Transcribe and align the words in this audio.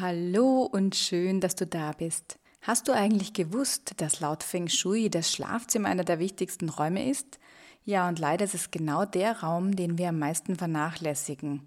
Hallo 0.00 0.62
und 0.62 0.94
schön, 0.94 1.40
dass 1.40 1.56
du 1.56 1.66
da 1.66 1.90
bist. 1.90 2.38
Hast 2.62 2.86
du 2.86 2.92
eigentlich 2.92 3.32
gewusst, 3.32 3.94
dass 3.96 4.20
laut 4.20 4.44
Feng 4.44 4.68
Shui 4.68 5.10
das 5.10 5.32
Schlafzimmer 5.32 5.88
einer 5.88 6.04
der 6.04 6.20
wichtigsten 6.20 6.68
Räume 6.68 7.10
ist? 7.10 7.40
Ja, 7.84 8.06
und 8.06 8.20
leider 8.20 8.44
ist 8.44 8.54
es 8.54 8.70
genau 8.70 9.04
der 9.04 9.40
Raum, 9.40 9.74
den 9.74 9.98
wir 9.98 10.10
am 10.10 10.20
meisten 10.20 10.54
vernachlässigen. 10.54 11.66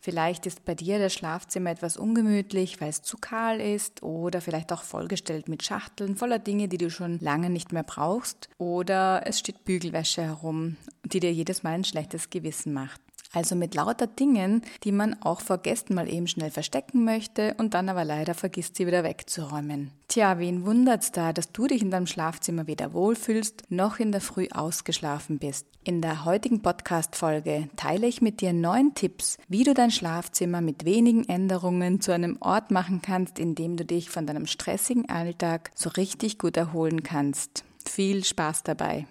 Vielleicht 0.00 0.44
ist 0.46 0.64
bei 0.64 0.74
dir 0.74 0.98
das 0.98 1.14
Schlafzimmer 1.14 1.70
etwas 1.70 1.96
ungemütlich, 1.96 2.80
weil 2.80 2.88
es 2.88 3.02
zu 3.02 3.16
kahl 3.16 3.60
ist 3.60 4.02
oder 4.02 4.40
vielleicht 4.40 4.72
auch 4.72 4.82
vollgestellt 4.82 5.48
mit 5.48 5.62
Schachteln 5.62 6.16
voller 6.16 6.40
Dinge, 6.40 6.66
die 6.66 6.78
du 6.78 6.90
schon 6.90 7.20
lange 7.20 7.48
nicht 7.48 7.72
mehr 7.72 7.84
brauchst 7.84 8.48
oder 8.58 9.22
es 9.24 9.38
steht 9.38 9.64
Bügelwäsche 9.64 10.22
herum, 10.22 10.76
die 11.04 11.20
dir 11.20 11.32
jedes 11.32 11.62
Mal 11.62 11.74
ein 11.74 11.84
schlechtes 11.84 12.28
Gewissen 12.28 12.72
macht. 12.72 13.00
Also 13.32 13.54
mit 13.54 13.74
lauter 13.74 14.06
Dingen, 14.06 14.62
die 14.84 14.92
man 14.92 15.20
auch 15.22 15.40
vor 15.40 15.58
Gästen 15.58 15.94
mal 15.94 16.08
eben 16.08 16.26
schnell 16.26 16.50
verstecken 16.50 17.04
möchte 17.04 17.54
und 17.58 17.74
dann 17.74 17.88
aber 17.88 18.04
leider 18.04 18.34
vergisst, 18.34 18.76
sie 18.76 18.86
wieder 18.86 19.04
wegzuräumen. 19.04 19.90
Tja, 20.08 20.38
wen 20.38 20.64
wundert's 20.64 21.12
da, 21.12 21.34
dass 21.34 21.52
du 21.52 21.66
dich 21.66 21.82
in 21.82 21.90
deinem 21.90 22.06
Schlafzimmer 22.06 22.66
weder 22.66 22.94
wohlfühlst, 22.94 23.64
noch 23.68 23.98
in 23.98 24.12
der 24.12 24.22
Früh 24.22 24.48
ausgeschlafen 24.50 25.38
bist? 25.38 25.66
In 25.84 26.00
der 26.00 26.24
heutigen 26.24 26.62
Podcast-Folge 26.62 27.68
teile 27.76 28.06
ich 28.06 28.22
mit 28.22 28.40
dir 28.40 28.54
neun 28.54 28.94
Tipps, 28.94 29.36
wie 29.48 29.64
du 29.64 29.74
dein 29.74 29.90
Schlafzimmer 29.90 30.62
mit 30.62 30.86
wenigen 30.86 31.28
Änderungen 31.28 32.00
zu 32.00 32.12
einem 32.12 32.38
Ort 32.40 32.70
machen 32.70 33.02
kannst, 33.02 33.38
in 33.38 33.54
dem 33.54 33.76
du 33.76 33.84
dich 33.84 34.08
von 34.08 34.26
deinem 34.26 34.46
stressigen 34.46 35.08
Alltag 35.10 35.70
so 35.74 35.90
richtig 35.90 36.38
gut 36.38 36.56
erholen 36.56 37.02
kannst. 37.02 37.64
Viel 37.84 38.24
Spaß 38.24 38.62
dabei! 38.62 39.06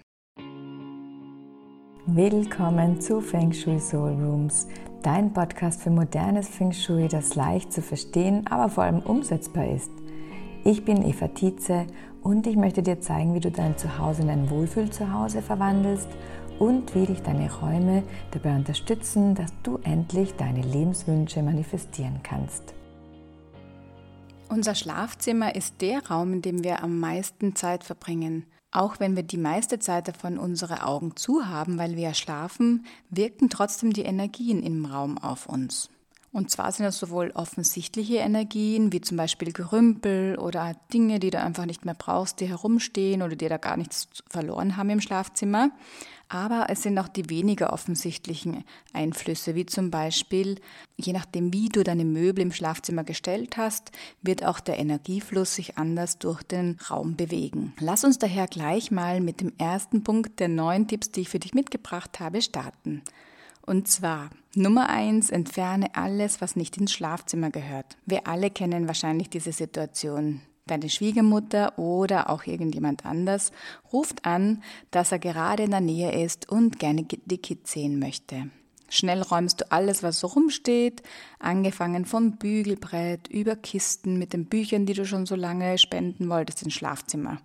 Willkommen 2.09 3.02
zu 3.02 3.20
Feng 3.20 3.52
Shui 3.52 3.81
Soul 3.81 4.13
Rooms, 4.13 4.66
dein 5.03 5.34
Podcast 5.34 5.81
für 5.81 5.89
modernes 5.89 6.47
Feng 6.47 6.71
Shui, 6.71 7.09
das 7.09 7.35
leicht 7.35 7.73
zu 7.73 7.81
verstehen, 7.81 8.47
aber 8.47 8.70
vor 8.70 8.85
allem 8.85 8.99
umsetzbar 8.99 9.67
ist. 9.67 9.91
Ich 10.63 10.85
bin 10.85 11.05
Eva 11.05 11.27
Tietze 11.27 11.85
und 12.23 12.47
ich 12.47 12.55
möchte 12.55 12.81
dir 12.81 13.02
zeigen, 13.02 13.33
wie 13.33 13.41
du 13.41 13.52
dein 13.52 13.77
Zuhause 13.77 14.22
in 14.22 14.30
ein 14.30 14.49
Wohlfühlzuhause 14.49 15.41
verwandelst 15.41 16.08
und 16.59 16.95
wie 16.95 17.08
dich 17.08 17.23
deine 17.23 17.53
Räume 17.53 18.03
dabei 18.31 18.55
unterstützen, 18.55 19.36
dass 19.36 19.52
du 19.64 19.77
endlich 19.83 20.33
deine 20.36 20.61
Lebenswünsche 20.61 21.44
manifestieren 21.44 22.21
kannst. 22.23 22.73
Unser 24.47 24.75
Schlafzimmer 24.75 25.55
ist 25.55 25.81
der 25.81 26.08
Raum, 26.08 26.31
in 26.31 26.42
dem 26.42 26.64
wir 26.64 26.81
am 26.81 27.02
meisten 27.02 27.53
Zeit 27.58 27.83
verbringen. 27.83 28.45
Auch 28.78 29.00
wenn 29.00 29.16
wir 29.16 29.23
die 29.23 29.39
meiste 29.39 29.80
Zeit 29.80 30.08
davon 30.08 30.38
unsere 30.38 30.86
Augen 30.86 31.16
zu 31.16 31.47
haben, 31.47 31.80
weil 31.80 31.95
wir 31.95 32.03
ja 32.03 32.14
schlafen, 32.14 32.86
wirken 33.09 33.50
trotzdem 33.50 33.92
die 33.92 34.03
Energien 34.03 34.61
im 34.61 34.86
Raum 34.86 35.17
auf 35.17 35.50
uns. 35.50 35.89
Und 36.31 36.52
zwar 36.52 36.72
sind 36.72 36.86
das 36.86 37.00
sowohl 37.00 37.31
offensichtliche 37.33 38.17
Energien, 38.17 38.94
wie 38.94 39.02
zum 39.02 39.17
Beispiel 39.17 39.52
Gerümpel 39.52 40.38
oder 40.38 40.75
Dinge, 40.94 41.17
die 41.17 41.31
du 41.31 41.39
einfach 41.42 41.66
nicht 41.66 41.86
mehr 41.86 41.95
brauchst, 41.95 42.39
die 42.39 42.45
herumstehen 42.45 43.23
oder 43.23 43.36
die 43.36 43.48
da 43.48 43.58
gar 43.58 43.78
nichts 43.78 44.09
verloren 44.30 44.78
haben 44.78 44.92
im 44.92 45.02
Schlafzimmer, 45.02 45.72
aber 46.30 46.67
es 46.70 46.83
sind 46.83 46.97
auch 47.00 47.08
die 47.08 47.30
weniger 47.30 47.72
offensichtlichen 47.72 48.64
Einflüsse, 48.94 49.56
wie 49.56 49.66
zum 49.66 49.92
Beispiel, 49.92 50.59
je 50.97 51.14
nachdem, 51.14 51.53
wie 51.53 51.70
du 51.70 51.83
deine 51.83 52.06
Möbel 52.06 52.42
im 52.42 52.52
Schlafzimmer 52.52 53.03
gestellt 53.03 53.58
hast, 53.58 53.92
wird 54.22 54.44
auch 54.44 54.59
der 54.59 54.80
Energiefluss 54.80 55.55
sich 55.55 55.78
anders 55.78 56.20
durch 56.20 56.44
den 56.44 56.78
Raum 56.89 57.16
bewegen. 57.16 57.73
Lass 57.80 58.03
uns 58.03 58.17
daher 58.17 58.48
gleich 58.48 58.92
mal 58.92 59.22
mit 59.22 59.42
dem 59.42 59.53
ersten 59.58 60.03
Punkt 60.03 60.39
der 60.39 60.50
neun 60.50 60.88
Tipps, 60.88 61.11
die 61.11 61.22
ich 61.22 61.30
für 61.30 61.39
dich 61.39 61.53
mitgebracht 61.53 62.20
habe, 62.20 62.42
starten. 62.42 63.02
Und 63.66 63.88
zwar 63.88 64.30
Nummer 64.55 64.89
eins, 64.89 65.30
entferne 65.30 65.94
alles, 65.95 66.42
was 66.42 66.55
nicht 66.55 66.78
ins 66.78 66.94
Schlafzimmer 66.94 67.52
gehört. 67.52 67.98
Wir 68.05 68.28
alle 68.28 68.50
kennen 68.50 68.88
wahrscheinlich 68.88 69.30
diese 69.30 69.52
Situation. 69.52 70.42
Deine 70.68 70.90
Schwiegermutter 70.90 71.78
oder 71.80 72.30
auch 72.30 72.46
irgendjemand 72.46 73.06
anders 73.06 73.52
ruft 73.92 74.26
an, 74.26 74.64
dass 74.92 75.12
er 75.12 75.20
gerade 75.20 75.64
in 75.64 75.72
der 75.72 75.82
Nähe 75.82 76.23
ist 76.23 76.50
und 76.50 76.80
gerne 76.80 77.04
die 77.04 77.38
Kids 77.38 77.72
sehen 77.72 78.00
möchte. 78.00 78.50
Schnell 78.89 79.22
räumst 79.22 79.61
du 79.61 79.72
alles, 79.72 80.02
was 80.02 80.20
so 80.20 80.27
rumsteht, 80.27 81.04
angefangen 81.39 82.06
vom 82.06 82.38
Bügelbrett 82.38 83.27
über 83.27 83.56
Kisten 83.58 84.17
mit 84.17 84.32
den 84.32 84.45
Büchern, 84.45 84.86
die 84.86 84.94
du 84.94 85.06
schon 85.06 85.26
so 85.26 85.36
lange 85.36 85.77
spenden 85.77 86.30
wolltest, 86.30 86.64
ins 86.64 86.73
Schlafzimmer 86.73 87.42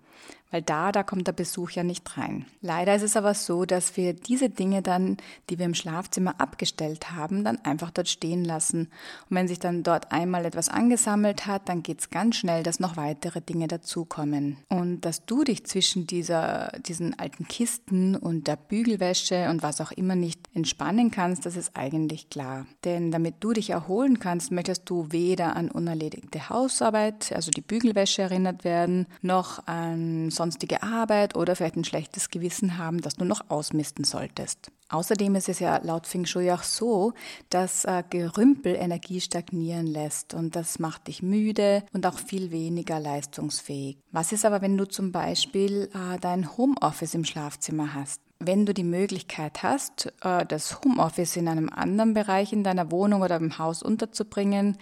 weil 0.53 0.61
da, 0.61 0.91
da 0.91 1.01
kommt 1.01 1.25
der 1.25 1.31
Besuch 1.31 1.71
ja 1.71 1.83
nicht 1.83 2.15
rein. 2.15 2.45
Leider 2.61 2.93
ist 2.93 3.01
es 3.01 3.17
aber 3.17 3.33
so, 3.33 3.65
dass 3.65 3.97
wir 3.97 4.13
diese 4.13 4.49
Dinge 4.49 4.83
dann, 4.83 5.17
die 5.49 5.57
wir 5.57 5.65
im 5.65 5.73
Schlafzimmer 5.73 6.35
abgestellt 6.39 7.09
haben, 7.09 7.43
dann 7.43 7.57
einfach 7.65 7.89
dort 7.89 8.07
stehen 8.07 8.45
lassen. 8.45 8.81
Und 9.29 9.35
wenn 9.35 9.47
sich 9.47 9.57
dann 9.57 9.81
dort 9.81 10.11
einmal 10.11 10.45
etwas 10.45 10.69
angesammelt 10.69 11.47
hat, 11.47 11.69
dann 11.69 11.81
geht 11.81 12.01
es 12.01 12.11
ganz 12.11 12.35
schnell, 12.35 12.61
dass 12.61 12.79
noch 12.79 12.97
weitere 12.97 13.41
Dinge 13.41 13.67
dazukommen. 13.67 14.57
Und 14.69 15.01
dass 15.01 15.25
du 15.25 15.43
dich 15.43 15.65
zwischen 15.65 16.05
dieser, 16.05 16.71
diesen 16.85 17.17
alten 17.17 17.47
Kisten 17.47 18.15
und 18.15 18.45
der 18.45 18.55
Bügelwäsche 18.55 19.49
und 19.49 19.63
was 19.63 19.81
auch 19.81 19.91
immer 19.91 20.15
nicht 20.15 20.39
entspannen 20.53 21.09
kannst, 21.09 21.47
das 21.47 21.57
ist 21.57 21.71
eigentlich 21.75 22.29
klar. 22.29 22.67
Denn 22.83 23.09
damit 23.09 23.37
du 23.39 23.53
dich 23.53 23.71
erholen 23.71 24.19
kannst, 24.19 24.51
möchtest 24.51 24.87
du 24.87 25.07
weder 25.09 25.55
an 25.55 25.71
unerledigte 25.71 26.49
Hausarbeit, 26.49 27.33
also 27.33 27.49
die 27.49 27.61
Bügelwäsche 27.61 28.21
erinnert 28.21 28.63
werden, 28.63 29.07
noch 29.23 29.65
an 29.65 30.29
sonstige 30.43 30.83
Arbeit 30.83 31.37
oder 31.37 31.55
vielleicht 31.55 31.77
ein 31.77 31.85
schlechtes 31.85 32.29
Gewissen 32.29 32.77
haben, 32.77 32.99
das 32.99 33.15
du 33.15 33.23
noch 33.23 33.49
ausmisten 33.49 34.03
solltest. 34.03 34.71
Außerdem 34.89 35.35
ist 35.35 35.47
es 35.47 35.59
ja 35.59 35.77
laut 35.77 36.05
Feng 36.05 36.25
Shui 36.25 36.51
auch 36.51 36.63
so, 36.63 37.13
dass 37.49 37.85
äh, 37.85 38.03
Gerümpel 38.09 38.75
Energie 38.75 39.21
stagnieren 39.21 39.87
lässt 39.87 40.33
und 40.33 40.57
das 40.57 40.79
macht 40.79 41.07
dich 41.07 41.23
müde 41.23 41.83
und 41.93 42.05
auch 42.05 42.19
viel 42.19 42.51
weniger 42.51 42.99
leistungsfähig. 42.99 43.97
Was 44.11 44.33
ist 44.33 44.43
aber, 44.43 44.61
wenn 44.61 44.77
du 44.77 44.85
zum 44.85 45.13
Beispiel 45.13 45.89
äh, 45.93 46.19
dein 46.19 46.57
Homeoffice 46.57 47.15
im 47.15 47.23
Schlafzimmer 47.23 47.93
hast? 47.93 48.21
Wenn 48.39 48.65
du 48.65 48.73
die 48.73 48.83
Möglichkeit 48.83 49.63
hast, 49.63 50.13
äh, 50.21 50.45
das 50.45 50.81
Homeoffice 50.81 51.37
in 51.37 51.47
einem 51.47 51.69
anderen 51.69 52.13
Bereich 52.13 52.51
in 52.51 52.65
deiner 52.65 52.91
Wohnung 52.91 53.21
oder 53.21 53.37
im 53.37 53.57
Haus 53.57 53.81
unterzubringen, 53.81 54.77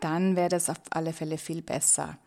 dann 0.00 0.34
wäre 0.34 0.48
das 0.48 0.68
auf 0.68 0.80
alle 0.90 1.12
Fälle 1.12 1.38
viel 1.38 1.62
besser. 1.62 2.18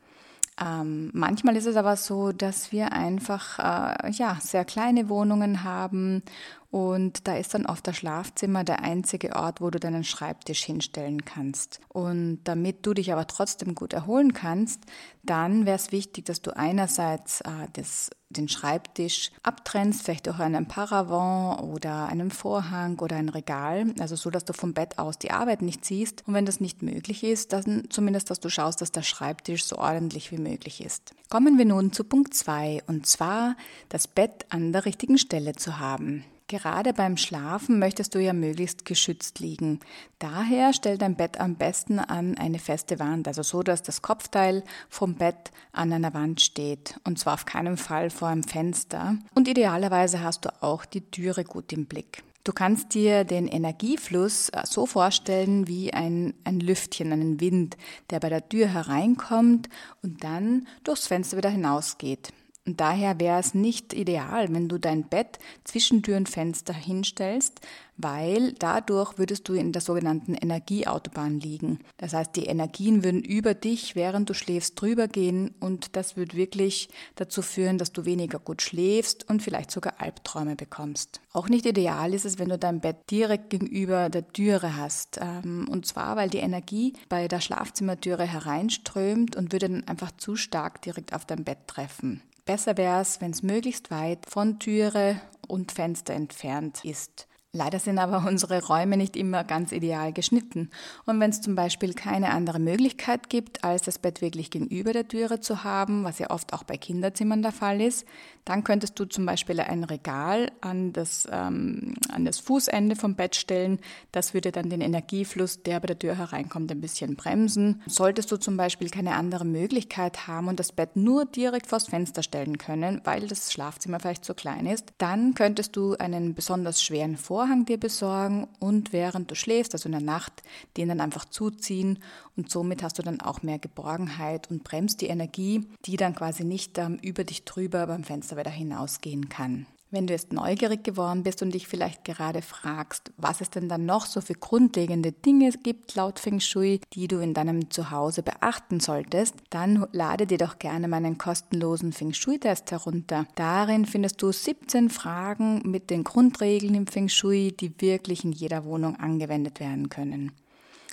Ähm, 0.60 1.12
manchmal 1.14 1.56
ist 1.56 1.68
es 1.68 1.76
aber 1.76 1.96
so, 1.96 2.32
dass 2.32 2.72
wir 2.72 2.92
einfach 2.92 3.60
äh, 3.60 4.12
ja 4.12 4.38
sehr 4.42 4.66
kleine 4.66 5.08
Wohnungen 5.10 5.64
haben 5.64 6.24
und 6.70 7.28
da 7.28 7.38
ist 7.38 7.54
dann 7.54 7.66
oft 7.66 7.88
das 7.88 7.96
Schlafzimmer 7.96 8.66
der 8.66 8.84
einzige 8.84 9.36
Ort, 9.36 9.62
wo 9.62 9.70
du 9.70 9.80
deinen 9.80 10.04
Schreibtisch 10.04 10.64
hinstellen 10.66 11.24
kannst. 11.24 11.80
Und 11.88 12.42
damit 12.44 12.86
du 12.86 12.94
dich 12.94 13.14
aber 13.14 13.26
trotzdem 13.26 13.74
gut 13.74 13.94
erholen 13.94 14.34
kannst, 14.34 14.82
dann 15.24 15.66
wäre 15.66 15.78
es 15.78 15.94
wichtig, 15.94 16.26
dass 16.26 16.42
du 16.42 16.56
einerseits 16.56 17.40
äh, 17.42 17.68
das, 17.72 18.10
den 18.30 18.50
Schreibtisch 18.50 19.32
abtrennst, 19.44 20.04
vielleicht 20.04 20.28
durch 20.28 20.40
einen 20.40 20.68
Paravent 20.68 21.64
oder 21.64 22.08
einen 22.08 22.32
Vorhang 22.32 23.00
oder 23.00 23.16
ein 23.16 23.30
Regal, 23.30 23.94
also 24.00 24.18
so, 24.18 24.30
dass 24.30 24.44
du 24.44 24.52
vom 24.52 24.74
Bett 24.74 25.00
aus 25.00 25.18
die 25.18 25.32
Arbeit 25.32 25.62
nicht 25.62 25.86
siehst. 25.86 26.28
Und 26.28 26.34
wenn 26.34 26.46
das 26.46 26.60
nicht 26.60 26.82
möglich 26.82 27.24
ist, 27.24 27.54
dann 27.54 27.86
zumindest, 27.90 28.30
dass 28.30 28.42
du 28.42 28.50
schaust, 28.50 28.82
dass 28.82 28.92
der 28.92 29.04
Schreibtisch 29.04 29.64
so 29.64 29.78
ordentlich 29.78 30.34
wie 30.34 30.38
möglich 30.38 30.84
ist. 30.84 31.16
Kommen 31.30 31.58
wir 31.58 31.66
nun 31.66 31.94
zu 31.94 32.04
Punkt 32.04 32.34
2 32.34 32.84
und 32.88 33.06
zwar 33.06 33.56
das 33.88 34.10
Bett 34.10 34.46
an 34.50 34.74
der 34.74 34.84
richtigen 34.84 35.18
Stelle 35.18 35.54
zu 35.54 35.80
haben. 35.80 36.26
Gerade 36.50 36.94
beim 36.94 37.18
Schlafen 37.18 37.78
möchtest 37.78 38.16
du 38.16 38.20
ja 38.20 38.32
möglichst 38.32 38.86
geschützt 38.86 39.40
liegen. 39.40 39.82
Daher 40.18 40.72
stell 40.72 40.98
dein 40.98 41.16
Bett 41.16 41.42
am 41.42 41.56
besten 41.56 42.00
an 42.00 42.38
eine 42.38 42.58
feste 42.58 43.00
Wand, 43.00 43.28
also 43.28 43.44
so, 43.44 43.64
dass 43.64 43.84
das 43.84 44.02
Kopfteil 44.02 44.64
vom 44.88 45.16
Bett 45.16 45.52
an 45.74 45.92
einer 45.92 46.14
Wand 46.14 46.40
steht 46.40 47.02
und 47.04 47.20
zwar 47.20 47.34
auf 47.34 47.44
keinen 47.44 47.76
Fall 47.76 48.10
vor 48.10 48.30
einem 48.30 48.44
Fenster. 48.44 49.18
Und 49.36 49.50
idealerweise 49.50 50.24
hast 50.24 50.46
du 50.46 50.64
auch 50.64 50.86
die 50.86 51.02
Türe 51.12 51.44
gut 51.44 51.74
im 51.74 51.86
Blick. 51.86 52.24
Du 52.46 52.54
kannst 52.54 52.94
dir 52.94 53.26
den 53.26 53.50
Energiefluss 53.50 54.48
äh, 54.48 54.62
so 54.66 54.86
vorstellen 54.86 55.68
wie 55.68 55.94
ein, 55.94 56.34
ein 56.46 56.62
Lüftchen, 56.62 57.12
einen 57.12 57.42
Wind, 57.42 57.76
der 58.10 58.22
bei 58.22 58.30
der 58.30 58.48
Tür 58.48 58.68
hereinkommt 58.68 59.68
und 60.02 60.24
dann 60.24 60.66
durchs 60.86 61.08
Fenster 61.08 61.36
wieder 61.36 61.50
hinausgeht. 61.50 62.32
Und 62.68 62.82
daher 62.82 63.18
wäre 63.18 63.40
es 63.40 63.54
nicht 63.54 63.94
ideal, 63.94 64.54
wenn 64.54 64.68
du 64.68 64.78
dein 64.78 65.08
Bett 65.08 65.40
zwischen 65.64 66.04
Tür 66.04 66.18
und 66.18 66.28
Fenster 66.28 66.74
hinstellst, 66.74 67.62
weil 67.96 68.52
dadurch 68.60 69.18
würdest 69.18 69.48
du 69.48 69.54
in 69.54 69.72
der 69.72 69.82
sogenannten 69.82 70.34
Energieautobahn 70.34 71.40
liegen. 71.40 71.80
Das 71.96 72.14
heißt, 72.14 72.36
die 72.36 72.46
Energien 72.46 73.06
würden 73.06 73.24
über 73.24 73.54
dich, 73.54 73.96
während 73.96 74.30
du 74.30 74.34
schläfst, 74.34 74.80
drüber 74.80 75.08
gehen 75.08 75.56
und 75.62 75.96
das 75.96 76.18
würde 76.18 76.36
wirklich 76.36 76.90
dazu 77.16 77.42
führen, 77.42 77.78
dass 77.78 77.94
du 77.94 78.04
weniger 78.04 78.38
gut 78.38 78.62
schläfst 78.62 79.30
und 79.30 79.42
vielleicht 79.42 79.72
sogar 79.72 80.02
Albträume 80.02 80.58
bekommst. 80.58 81.22
Auch 81.32 81.48
nicht 81.48 81.66
ideal 81.66 82.14
ist 82.14 82.26
es, 82.26 82.38
wenn 82.38 82.50
du 82.50 82.58
dein 82.58 82.82
Bett 82.82 82.98
direkt 83.10 83.50
gegenüber 83.50 84.10
der 84.10 84.28
Türe 84.28 84.76
hast. 84.76 85.20
Ähm, 85.22 85.70
und 85.72 85.86
zwar, 85.86 86.18
weil 86.18 86.30
die 86.30 86.40
Energie 86.40 86.92
bei 87.08 87.30
der 87.30 87.40
Schlafzimmertüre 87.40 88.26
hereinströmt 88.26 89.38
und 89.38 89.54
würde 89.54 89.70
dann 89.70 89.88
einfach 89.88 90.12
zu 90.18 90.36
stark 90.36 90.82
direkt 90.82 91.14
auf 91.14 91.24
dein 91.24 91.46
Bett 91.46 91.60
treffen. 91.68 92.22
Besser 92.48 92.78
wäre 92.78 93.02
es, 93.02 93.20
wenn 93.20 93.32
es 93.32 93.44
möglichst 93.44 93.92
weit 93.92 94.26
von 94.26 94.58
Türe 94.58 95.20
und 95.50 95.74
Fenster 95.74 96.14
entfernt 96.14 96.86
ist. 96.86 97.27
Leider 97.54 97.80
sind 97.80 97.98
aber 97.98 98.28
unsere 98.28 98.64
Räume 98.64 98.98
nicht 98.98 99.16
immer 99.16 99.44
ganz 99.44 99.72
ideal 99.72 100.12
geschnitten. 100.12 100.70
Und 101.06 101.20
wenn 101.20 101.30
es 101.30 101.42
zum 101.42 101.56
Beispiel 101.56 101.94
keine 101.94 102.30
andere 102.32 102.60
Möglichkeit 102.60 103.30
gibt, 103.30 103.64
als 103.64 103.84
das 103.84 104.00
Bett 104.00 104.22
wirklich 104.22 104.52
gegenüber 104.52 104.92
der 104.92 105.08
Türe 105.08 105.40
zu 105.40 105.64
haben, 105.64 106.04
was 106.04 106.20
ja 106.20 106.30
oft 106.30 106.54
auch 106.54 106.64
bei 106.64 106.78
Kinderzimmern 106.78 107.42
der 107.42 107.54
Fall 107.54 107.82
ist, 107.82 108.06
dann 108.44 108.64
könntest 108.64 109.00
du 109.00 109.06
zum 109.06 109.26
Beispiel 109.26 109.60
ein 109.60 109.84
Regal 109.84 110.52
an 110.62 110.94
das, 110.94 111.28
ähm, 111.32 111.96
an 112.10 112.26
das 112.26 112.40
Fußende 112.40 112.96
vom 112.96 113.16
Bett 113.16 113.36
stellen. 113.36 113.80
Das 114.12 114.34
würde 114.34 114.52
dann 114.52 114.70
den 114.70 114.82
Energiefluss, 114.82 115.64
der 115.64 115.80
bei 115.80 115.88
der 115.88 116.00
Tür 116.00 116.18
hereinkommt, 116.18 116.72
ein 116.72 116.82
bisschen 116.82 117.16
bremsen. 117.16 117.82
Solltest 117.88 118.32
du 118.32 118.38
zum 118.38 118.56
Beispiel 118.56 118.90
keine 118.90 119.16
andere 119.16 119.46
Möglichkeit 119.46 120.28
haben 120.28 120.48
und 120.48 120.60
das 120.60 120.72
Bett 120.72 120.96
nur 120.96 121.26
direkt 121.26 121.68
vors 121.68 121.88
Fenster 121.88 122.24
stellen 122.24 122.58
können, 122.58 123.02
weil 123.04 123.28
das 123.28 123.52
Schlafzimmer 123.52 124.00
vielleicht 124.00 124.26
zu 124.26 124.34
klein 124.34 124.66
ist, 124.66 124.94
dann 124.98 125.34
könntest 125.34 125.76
du 125.76 125.96
einen 125.96 126.34
besonders 126.34 126.82
schweren 126.82 127.18
Vorhang 127.18 127.37
dir 127.66 127.80
besorgen 127.80 128.48
und 128.60 128.94
während 128.94 129.30
du 129.30 129.36
schläfst, 129.36 129.74
also 129.74 129.88
in 129.88 129.94
der 129.94 130.02
Nacht, 130.02 130.42
den 130.76 130.90
dann 130.90 131.02
einfach 131.02 131.26
zuziehen 131.26 132.00
und 132.36 132.50
somit 132.50 132.82
hast 132.84 132.98
du 132.98 133.04
dann 133.04 133.22
auch 133.22 133.44
mehr 133.44 133.60
Geborgenheit 133.60 134.50
und 134.50 134.64
bremst 134.64 135.02
die 135.02 135.08
Energie, 135.08 135.68
die 135.86 135.98
dann 135.98 136.16
quasi 136.16 136.44
nicht 136.44 136.78
ähm, 136.78 136.98
über 137.02 137.24
dich 137.24 137.46
drüber 137.46 137.86
beim 137.88 138.04
Fenster 138.04 138.38
wieder 138.38 138.52
hinausgehen 138.52 139.30
kann. 139.30 139.68
Wenn 139.90 140.06
du 140.06 140.14
jetzt 140.14 140.34
neugierig 140.34 140.84
geworden 140.84 141.24
bist 141.24 141.42
und 141.42 141.54
dich 141.54 141.66
vielleicht 141.66 142.04
gerade 142.04 142.42
fragst, 142.42 143.14
was 143.16 143.40
es 143.40 143.50
denn 143.50 143.70
dann 143.70 143.86
noch 143.86 144.06
so 144.06 144.20
für 144.20 144.34
grundlegende 144.34 145.14
Dinge 145.14 145.50
gibt 145.52 145.96
laut 145.96 146.20
Feng 146.20 146.42
Shui, 146.42 146.82
die 146.92 147.08
du 147.08 147.20
in 147.20 147.34
deinem 147.34 147.72
Zuhause 147.72 148.22
beachten 148.22 148.82
solltest, 148.82 149.36
dann 149.50 149.88
lade 149.94 150.28
dir 150.28 150.38
doch 150.38 150.60
gerne 150.60 150.90
meinen 150.90 151.18
kostenlosen 151.18 151.94
Feng 151.94 152.12
Shui-Test 152.12 152.70
herunter. 152.72 153.28
Darin 153.36 153.86
findest 153.86 154.22
du 154.22 154.34
17 154.34 154.90
Fragen 154.90 155.62
mit 155.64 155.90
den 155.90 156.04
Grundregeln 156.04 156.76
im 156.76 156.88
Feng 156.88 157.08
Shui, 157.08 157.54
die 157.58 157.74
wirklich 157.80 158.26
in 158.26 158.34
jeder 158.34 158.66
Wohnung 158.66 158.98
angewendet 158.98 159.62
werden 159.62 159.88
können. 159.88 160.34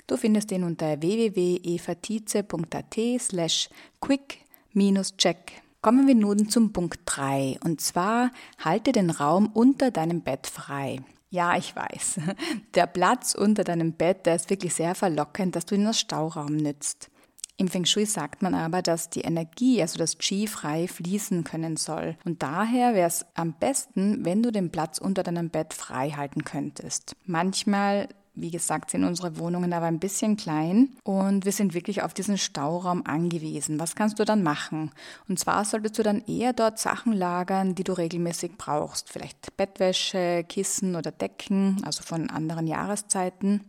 Du 0.07 0.15
findest 0.15 0.53
ihn 0.53 0.63
unter 0.63 1.01
www.evatize.at 1.01 2.95
slash 3.19 3.69
quick-check. 3.99 5.64
Kommen 5.85 6.07
wir 6.07 6.15
nun 6.15 6.49
zum 6.49 6.73
Punkt 6.73 7.01
3 7.05 7.59
und 7.63 7.79
zwar 7.79 8.31
halte 8.57 8.91
den 8.91 9.11
Raum 9.11 9.51
unter 9.53 9.91
deinem 9.91 10.21
Bett 10.21 10.47
frei. 10.47 10.99
Ja, 11.29 11.57
ich 11.57 11.75
weiß. 11.75 12.21
Der 12.73 12.87
Platz 12.87 13.35
unter 13.35 13.63
deinem 13.63 13.93
Bett, 13.93 14.25
der 14.25 14.33
ist 14.33 14.49
wirklich 14.49 14.73
sehr 14.73 14.95
verlockend, 14.95 15.55
dass 15.55 15.67
du 15.67 15.75
ihn 15.75 15.85
als 15.85 15.99
Stauraum 15.99 16.55
nützt. 16.55 17.11
Im 17.57 17.67
Feng 17.67 17.85
Shui 17.85 18.07
sagt 18.07 18.41
man 18.41 18.55
aber, 18.55 18.81
dass 18.81 19.11
die 19.11 19.21
Energie, 19.21 19.79
also 19.79 19.99
das 19.99 20.17
Qi, 20.17 20.47
frei 20.47 20.87
fließen 20.87 21.43
können 21.43 21.77
soll. 21.77 22.17
Und 22.25 22.41
daher 22.41 22.95
wäre 22.95 23.07
es 23.07 23.23
am 23.35 23.53
besten, 23.53 24.25
wenn 24.25 24.41
du 24.41 24.51
den 24.51 24.71
Platz 24.71 24.97
unter 24.97 25.21
deinem 25.21 25.51
Bett 25.51 25.75
frei 25.75 26.09
halten 26.09 26.43
könntest. 26.43 27.15
Manchmal 27.25 28.09
wie 28.35 28.51
gesagt, 28.51 28.91
sind 28.91 29.03
unsere 29.03 29.37
Wohnungen 29.37 29.73
aber 29.73 29.85
ein 29.85 29.99
bisschen 29.99 30.37
klein 30.37 30.89
und 31.03 31.45
wir 31.45 31.51
sind 31.51 31.73
wirklich 31.73 32.03
auf 32.03 32.13
diesen 32.13 32.37
Stauraum 32.37 33.05
angewiesen. 33.05 33.79
Was 33.79 33.95
kannst 33.95 34.19
du 34.19 34.25
dann 34.25 34.43
machen? 34.43 34.91
Und 35.27 35.39
zwar 35.39 35.63
solltest 35.65 35.97
du 35.97 36.03
dann 36.03 36.23
eher 36.27 36.53
dort 36.53 36.79
Sachen 36.79 37.13
lagern, 37.13 37.75
die 37.75 37.83
du 37.83 37.93
regelmäßig 37.93 38.57
brauchst. 38.57 39.09
Vielleicht 39.09 39.55
Bettwäsche, 39.57 40.45
Kissen 40.47 40.95
oder 40.95 41.11
Decken, 41.11 41.81
also 41.85 42.03
von 42.03 42.29
anderen 42.29 42.67
Jahreszeiten. 42.67 43.61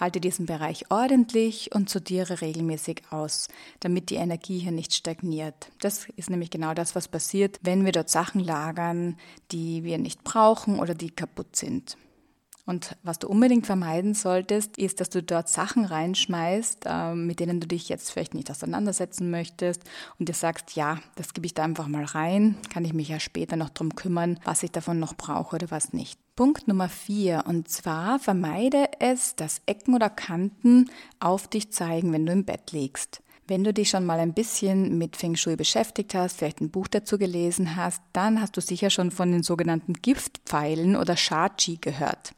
Halte 0.00 0.20
diesen 0.20 0.46
Bereich 0.46 0.90
ordentlich 0.90 1.74
und 1.74 1.88
sortiere 1.88 2.40
regelmäßig 2.40 3.02
aus, 3.10 3.48
damit 3.80 4.10
die 4.10 4.16
Energie 4.16 4.58
hier 4.58 4.72
nicht 4.72 4.94
stagniert. 4.94 5.70
Das 5.80 6.06
ist 6.16 6.30
nämlich 6.30 6.50
genau 6.50 6.74
das, 6.74 6.94
was 6.94 7.06
passiert, 7.08 7.60
wenn 7.62 7.84
wir 7.84 7.92
dort 7.92 8.08
Sachen 8.08 8.40
lagern, 8.42 9.16
die 9.52 9.84
wir 9.84 9.98
nicht 9.98 10.24
brauchen 10.24 10.80
oder 10.80 10.94
die 10.94 11.10
kaputt 11.10 11.54
sind. 11.54 11.96
Und 12.66 12.96
was 13.02 13.18
du 13.18 13.28
unbedingt 13.28 13.66
vermeiden 13.66 14.14
solltest, 14.14 14.78
ist, 14.78 15.00
dass 15.00 15.10
du 15.10 15.22
dort 15.22 15.50
Sachen 15.50 15.84
reinschmeißt, 15.84 16.86
äh, 16.86 17.14
mit 17.14 17.38
denen 17.40 17.60
du 17.60 17.66
dich 17.66 17.90
jetzt 17.90 18.10
vielleicht 18.10 18.32
nicht 18.32 18.50
auseinandersetzen 18.50 19.30
möchtest 19.30 19.82
und 20.18 20.30
dir 20.30 20.34
sagst, 20.34 20.74
ja, 20.74 20.98
das 21.16 21.34
gebe 21.34 21.46
ich 21.46 21.52
da 21.52 21.62
einfach 21.62 21.88
mal 21.88 22.04
rein, 22.04 22.56
kann 22.72 22.86
ich 22.86 22.94
mich 22.94 23.08
ja 23.08 23.20
später 23.20 23.56
noch 23.56 23.68
drum 23.68 23.94
kümmern, 23.94 24.40
was 24.44 24.62
ich 24.62 24.70
davon 24.70 24.98
noch 24.98 25.14
brauche 25.14 25.56
oder 25.56 25.70
was 25.70 25.92
nicht. 25.92 26.18
Punkt 26.36 26.66
Nummer 26.66 26.88
vier, 26.88 27.44
und 27.46 27.68
zwar 27.68 28.18
vermeide 28.18 28.88
es, 28.98 29.36
dass 29.36 29.60
Ecken 29.66 29.94
oder 29.94 30.08
Kanten 30.08 30.90
auf 31.20 31.48
dich 31.48 31.70
zeigen, 31.70 32.12
wenn 32.12 32.24
du 32.24 32.32
im 32.32 32.44
Bett 32.44 32.72
liegst. 32.72 33.20
Wenn 33.46 33.62
du 33.62 33.74
dich 33.74 33.90
schon 33.90 34.06
mal 34.06 34.18
ein 34.20 34.32
bisschen 34.32 34.96
mit 34.96 35.16
Feng 35.16 35.36
Shui 35.36 35.54
beschäftigt 35.54 36.14
hast, 36.14 36.38
vielleicht 36.38 36.62
ein 36.62 36.70
Buch 36.70 36.88
dazu 36.88 37.18
gelesen 37.18 37.76
hast, 37.76 38.00
dann 38.14 38.40
hast 38.40 38.56
du 38.56 38.62
sicher 38.62 38.88
schon 38.88 39.10
von 39.10 39.30
den 39.30 39.42
sogenannten 39.42 39.92
Giftpfeilen 39.92 40.96
oder 40.96 41.14
Shachi 41.14 41.76
gehört. 41.78 42.34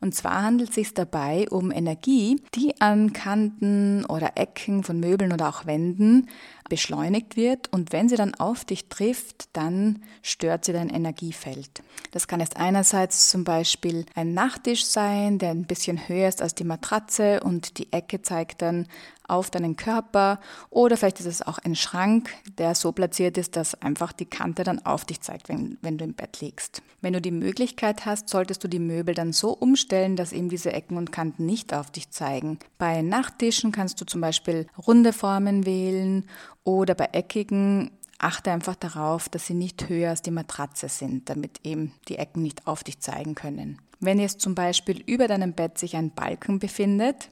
Und 0.00 0.14
zwar 0.14 0.42
handelt 0.42 0.70
es 0.70 0.74
sich 0.74 0.94
dabei 0.94 1.46
um 1.50 1.70
Energie, 1.70 2.40
die 2.54 2.80
an 2.80 3.12
Kanten 3.12 4.04
oder 4.06 4.32
Ecken 4.36 4.82
von 4.82 5.00
Möbeln 5.00 5.32
oder 5.32 5.48
auch 5.48 5.66
Wänden 5.66 6.28
beschleunigt 6.68 7.36
wird 7.36 7.72
und 7.72 7.92
wenn 7.92 8.08
sie 8.08 8.16
dann 8.16 8.34
auf 8.34 8.64
dich 8.64 8.88
trifft, 8.88 9.48
dann 9.52 10.02
stört 10.22 10.64
sie 10.64 10.72
dein 10.72 10.88
Energiefeld. 10.88 11.82
Das 12.10 12.28
kann 12.28 12.40
jetzt 12.40 12.56
einerseits 12.56 13.30
zum 13.30 13.44
Beispiel 13.44 14.06
ein 14.14 14.34
Nachttisch 14.34 14.84
sein, 14.84 15.38
der 15.38 15.50
ein 15.50 15.66
bisschen 15.66 16.08
höher 16.08 16.28
ist 16.28 16.42
als 16.42 16.54
die 16.54 16.64
Matratze 16.64 17.40
und 17.40 17.78
die 17.78 17.92
Ecke 17.92 18.22
zeigt 18.22 18.62
dann 18.62 18.86
auf 19.28 19.50
deinen 19.50 19.76
Körper 19.76 20.40
oder 20.70 20.96
vielleicht 20.96 21.20
ist 21.20 21.26
es 21.26 21.42
auch 21.42 21.58
ein 21.58 21.74
Schrank, 21.74 22.30
der 22.58 22.74
so 22.74 22.92
platziert 22.92 23.38
ist, 23.38 23.56
dass 23.56 23.80
einfach 23.82 24.12
die 24.12 24.26
Kante 24.26 24.62
dann 24.64 24.84
auf 24.84 25.04
dich 25.04 25.20
zeigt, 25.20 25.48
wenn, 25.48 25.78
wenn 25.82 25.98
du 25.98 26.04
im 26.04 26.14
Bett 26.14 26.40
liegst. 26.40 26.82
Wenn 27.00 27.12
du 27.12 27.20
die 27.20 27.30
Möglichkeit 27.30 28.06
hast, 28.06 28.28
solltest 28.28 28.64
du 28.64 28.68
die 28.68 28.78
Möbel 28.78 29.14
dann 29.14 29.32
so 29.32 29.50
umstellen, 29.50 30.16
dass 30.16 30.32
eben 30.32 30.48
diese 30.48 30.72
Ecken 30.72 30.96
und 30.96 31.12
Kanten 31.12 31.46
nicht 31.46 31.74
auf 31.74 31.90
dich 31.90 32.10
zeigen. 32.10 32.58
Bei 32.78 33.02
Nachttischen 33.02 33.72
kannst 33.72 34.00
du 34.00 34.06
zum 34.06 34.20
Beispiel 34.20 34.66
runde 34.86 35.12
Formen 35.12 35.66
wählen 35.66 36.26
oder 36.66 36.94
bei 36.94 37.08
eckigen 37.12 37.90
achte 38.18 38.50
einfach 38.50 38.74
darauf, 38.74 39.28
dass 39.28 39.46
sie 39.46 39.54
nicht 39.54 39.88
höher 39.88 40.10
als 40.10 40.22
die 40.22 40.30
Matratze 40.30 40.88
sind, 40.88 41.30
damit 41.30 41.60
eben 41.64 41.92
die 42.08 42.16
Ecken 42.16 42.42
nicht 42.42 42.66
auf 42.66 42.82
dich 42.82 43.00
zeigen 43.00 43.34
können. 43.34 43.78
Wenn 44.00 44.18
jetzt 44.18 44.40
zum 44.40 44.54
Beispiel 44.54 45.02
über 45.06 45.28
deinem 45.28 45.52
Bett 45.52 45.78
sich 45.78 45.96
ein 45.96 46.10
Balken 46.10 46.58
befindet, 46.58 47.30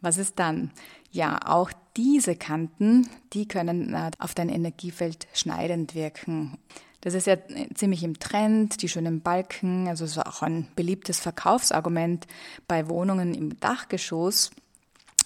was 0.00 0.18
ist 0.18 0.38
dann? 0.38 0.70
Ja, 1.10 1.40
auch 1.46 1.72
diese 1.96 2.36
Kanten, 2.36 3.08
die 3.32 3.48
können 3.48 3.94
äh, 3.94 4.10
auf 4.18 4.34
dein 4.34 4.50
Energiefeld 4.50 5.26
schneidend 5.32 5.94
wirken. 5.94 6.58
Das 7.00 7.14
ist 7.14 7.26
ja 7.26 7.36
ziemlich 7.74 8.02
im 8.02 8.18
Trend, 8.18 8.82
die 8.82 8.88
schönen 8.88 9.20
Balken, 9.20 9.88
also 9.88 10.04
ist 10.04 10.18
auch 10.18 10.42
ein 10.42 10.68
beliebtes 10.76 11.20
Verkaufsargument 11.20 12.26
bei 12.68 12.88
Wohnungen 12.88 13.34
im 13.34 13.58
Dachgeschoss. 13.60 14.50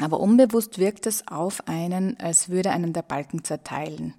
Aber 0.01 0.21
unbewusst 0.21 0.79
wirkt 0.79 1.07
es 1.07 1.29
auf 1.29 1.69
einen, 1.69 2.19
als 2.19 2.49
würde 2.49 2.71
einen 2.71 2.93
der 2.93 3.03
Balken 3.03 3.45
zerteilen. 3.45 4.15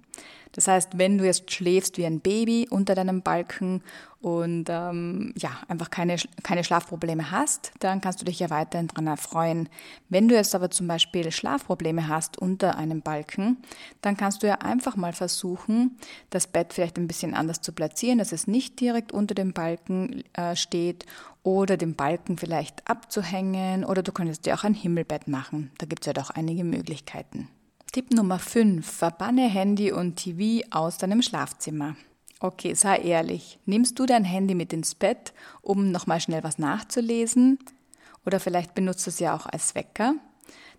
Das 0.52 0.68
heißt, 0.68 0.98
wenn 0.98 1.18
du 1.18 1.24
jetzt 1.24 1.50
schläfst 1.50 1.98
wie 1.98 2.06
ein 2.06 2.20
Baby 2.20 2.68
unter 2.70 2.94
deinem 2.94 3.22
Balken 3.22 3.82
und 4.20 4.66
ähm, 4.68 5.32
ja, 5.36 5.50
einfach 5.66 5.90
keine, 5.90 6.16
keine 6.42 6.62
Schlafprobleme 6.62 7.32
hast, 7.32 7.72
dann 7.80 8.00
kannst 8.00 8.20
du 8.20 8.24
dich 8.24 8.38
ja 8.38 8.50
weiterhin 8.50 8.86
daran 8.86 9.08
erfreuen. 9.08 9.68
Wenn 10.08 10.28
du 10.28 10.36
jetzt 10.36 10.54
aber 10.54 10.70
zum 10.70 10.86
Beispiel 10.86 11.32
Schlafprobleme 11.32 12.06
hast 12.06 12.38
unter 12.38 12.76
einem 12.76 13.02
Balken, 13.02 13.56
dann 14.00 14.16
kannst 14.16 14.42
du 14.42 14.46
ja 14.46 14.56
einfach 14.56 14.94
mal 14.94 15.12
versuchen, 15.12 15.96
das 16.30 16.46
Bett 16.46 16.72
vielleicht 16.72 16.98
ein 16.98 17.08
bisschen 17.08 17.34
anders 17.34 17.62
zu 17.62 17.72
platzieren, 17.72 18.18
dass 18.18 18.32
es 18.32 18.46
nicht 18.46 18.78
direkt 18.78 19.10
unter 19.10 19.34
dem 19.34 19.52
Balken 19.52 20.22
äh, 20.34 20.54
steht 20.54 21.06
oder 21.42 21.76
den 21.76 21.96
Balken 21.96 22.38
vielleicht 22.38 22.88
abzuhängen 22.88 23.84
oder 23.84 24.02
du 24.02 24.12
könntest 24.12 24.46
dir 24.46 24.54
auch 24.54 24.64
ein 24.64 24.74
Himmelbett 24.74 25.26
machen. 25.26 25.72
Da 25.78 25.86
gibt 25.86 26.02
es 26.02 26.06
ja 26.06 26.12
doch 26.12 26.30
einige 26.30 26.62
Möglichkeiten. 26.62 27.48
Tipp 27.92 28.10
Nummer 28.10 28.38
5. 28.38 28.90
Verbanne 28.90 29.50
Handy 29.50 29.92
und 29.92 30.16
TV 30.16 30.66
aus 30.70 30.96
deinem 30.96 31.20
Schlafzimmer. 31.20 31.94
Okay, 32.40 32.72
sei 32.72 32.96
ehrlich. 32.96 33.58
Nimmst 33.66 33.98
du 33.98 34.06
dein 34.06 34.24
Handy 34.24 34.54
mit 34.54 34.72
ins 34.72 34.94
Bett, 34.94 35.34
um 35.60 35.90
nochmal 35.90 36.18
schnell 36.18 36.42
was 36.42 36.58
nachzulesen? 36.58 37.58
Oder 38.24 38.40
vielleicht 38.40 38.74
benutzt 38.74 39.04
du 39.04 39.10
es 39.10 39.18
ja 39.18 39.36
auch 39.36 39.44
als 39.44 39.74
Wecker? 39.74 40.14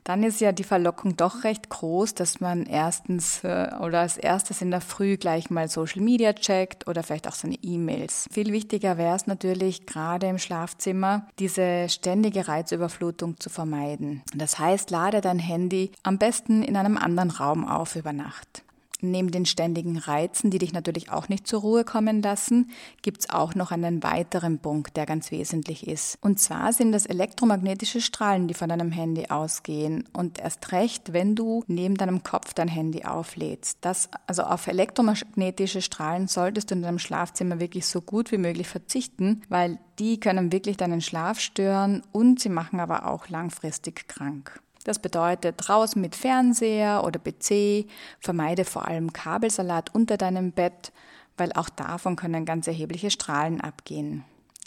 Dann 0.03 0.23
ist 0.23 0.41
ja 0.41 0.51
die 0.51 0.63
Verlockung 0.63 1.15
doch 1.15 1.43
recht 1.43 1.69
groß, 1.69 2.13
dass 2.13 2.39
man 2.39 2.65
erstens 2.65 3.43
äh, 3.43 3.69
oder 3.79 4.01
als 4.01 4.17
erstes 4.17 4.61
in 4.61 4.71
der 4.71 4.81
Früh 4.81 5.17
gleich 5.17 5.49
mal 5.49 5.67
Social 5.67 6.01
Media 6.01 6.33
checkt 6.33 6.87
oder 6.87 7.03
vielleicht 7.03 7.27
auch 7.27 7.33
seine 7.33 7.55
E-Mails. 7.61 8.27
Viel 8.31 8.51
wichtiger 8.51 8.97
wäre 8.97 9.15
es 9.15 9.27
natürlich 9.27 9.85
gerade 9.85 10.27
im 10.27 10.37
Schlafzimmer, 10.37 11.27
diese 11.39 11.87
ständige 11.89 12.47
Reizüberflutung 12.47 13.39
zu 13.39 13.49
vermeiden. 13.49 14.21
Das 14.35 14.59
heißt, 14.59 14.89
lade 14.91 15.21
dein 15.21 15.39
Handy 15.39 15.91
am 16.03 16.17
besten 16.17 16.63
in 16.63 16.75
einem 16.75 16.97
anderen 16.97 17.31
Raum 17.31 17.67
auf 17.67 17.95
über 17.95 18.13
Nacht. 18.13 18.63
Neben 19.11 19.31
den 19.31 19.45
ständigen 19.45 19.97
Reizen, 19.97 20.49
die 20.49 20.59
dich 20.59 20.73
natürlich 20.73 21.11
auch 21.11 21.29
nicht 21.29 21.45
zur 21.45 21.61
Ruhe 21.61 21.83
kommen 21.83 22.21
lassen, 22.21 22.71
gibt 23.01 23.21
es 23.21 23.29
auch 23.29 23.55
noch 23.55 23.71
einen 23.71 24.01
weiteren 24.01 24.59
Punkt, 24.59 24.95
der 24.97 25.05
ganz 25.05 25.31
wesentlich 25.31 25.87
ist. 25.87 26.17
Und 26.21 26.39
zwar 26.39 26.73
sind 26.73 26.91
das 26.91 27.05
elektromagnetische 27.05 28.01
Strahlen, 28.01 28.47
die 28.47 28.53
von 28.53 28.69
deinem 28.69 28.91
Handy 28.91 29.27
ausgehen. 29.27 30.07
Und 30.13 30.39
erst 30.39 30.71
recht, 30.71 31.13
wenn 31.13 31.35
du 31.35 31.63
neben 31.67 31.95
deinem 31.95 32.23
Kopf 32.23 32.53
dein 32.53 32.67
Handy 32.67 33.03
auflädst. 33.03 33.79
Das, 33.81 34.09
also 34.27 34.43
auf 34.43 34.67
elektromagnetische 34.67 35.81
Strahlen 35.81 36.27
solltest 36.27 36.71
du 36.71 36.75
in 36.75 36.81
deinem 36.81 36.99
Schlafzimmer 36.99 37.59
wirklich 37.59 37.85
so 37.85 38.01
gut 38.01 38.31
wie 38.31 38.37
möglich 38.37 38.67
verzichten, 38.67 39.41
weil 39.49 39.79
die 39.99 40.19
können 40.19 40.51
wirklich 40.51 40.77
deinen 40.77 41.01
Schlaf 41.01 41.39
stören 41.39 42.03
und 42.11 42.39
sie 42.39 42.49
machen 42.49 42.79
aber 42.79 43.07
auch 43.07 43.29
langfristig 43.29 44.07
krank. 44.07 44.59
Das 44.83 44.99
bedeutet 44.99 45.55
draußen 45.57 46.01
mit 46.01 46.15
Fernseher 46.15 47.03
oder 47.05 47.19
PC, 47.19 47.85
vermeide 48.19 48.65
vor 48.65 48.87
allem 48.87 49.13
Kabelsalat 49.13 49.93
unter 49.95 50.17
deinem 50.17 50.51
Bett, 50.51 50.91
weil 51.37 51.53
auch 51.53 51.69
davon 51.69 52.15
können 52.15 52.45
ganz 52.45 52.67
erhebliche 52.67 53.09
Strahlen 53.09 53.61
abgehen. 53.61 54.23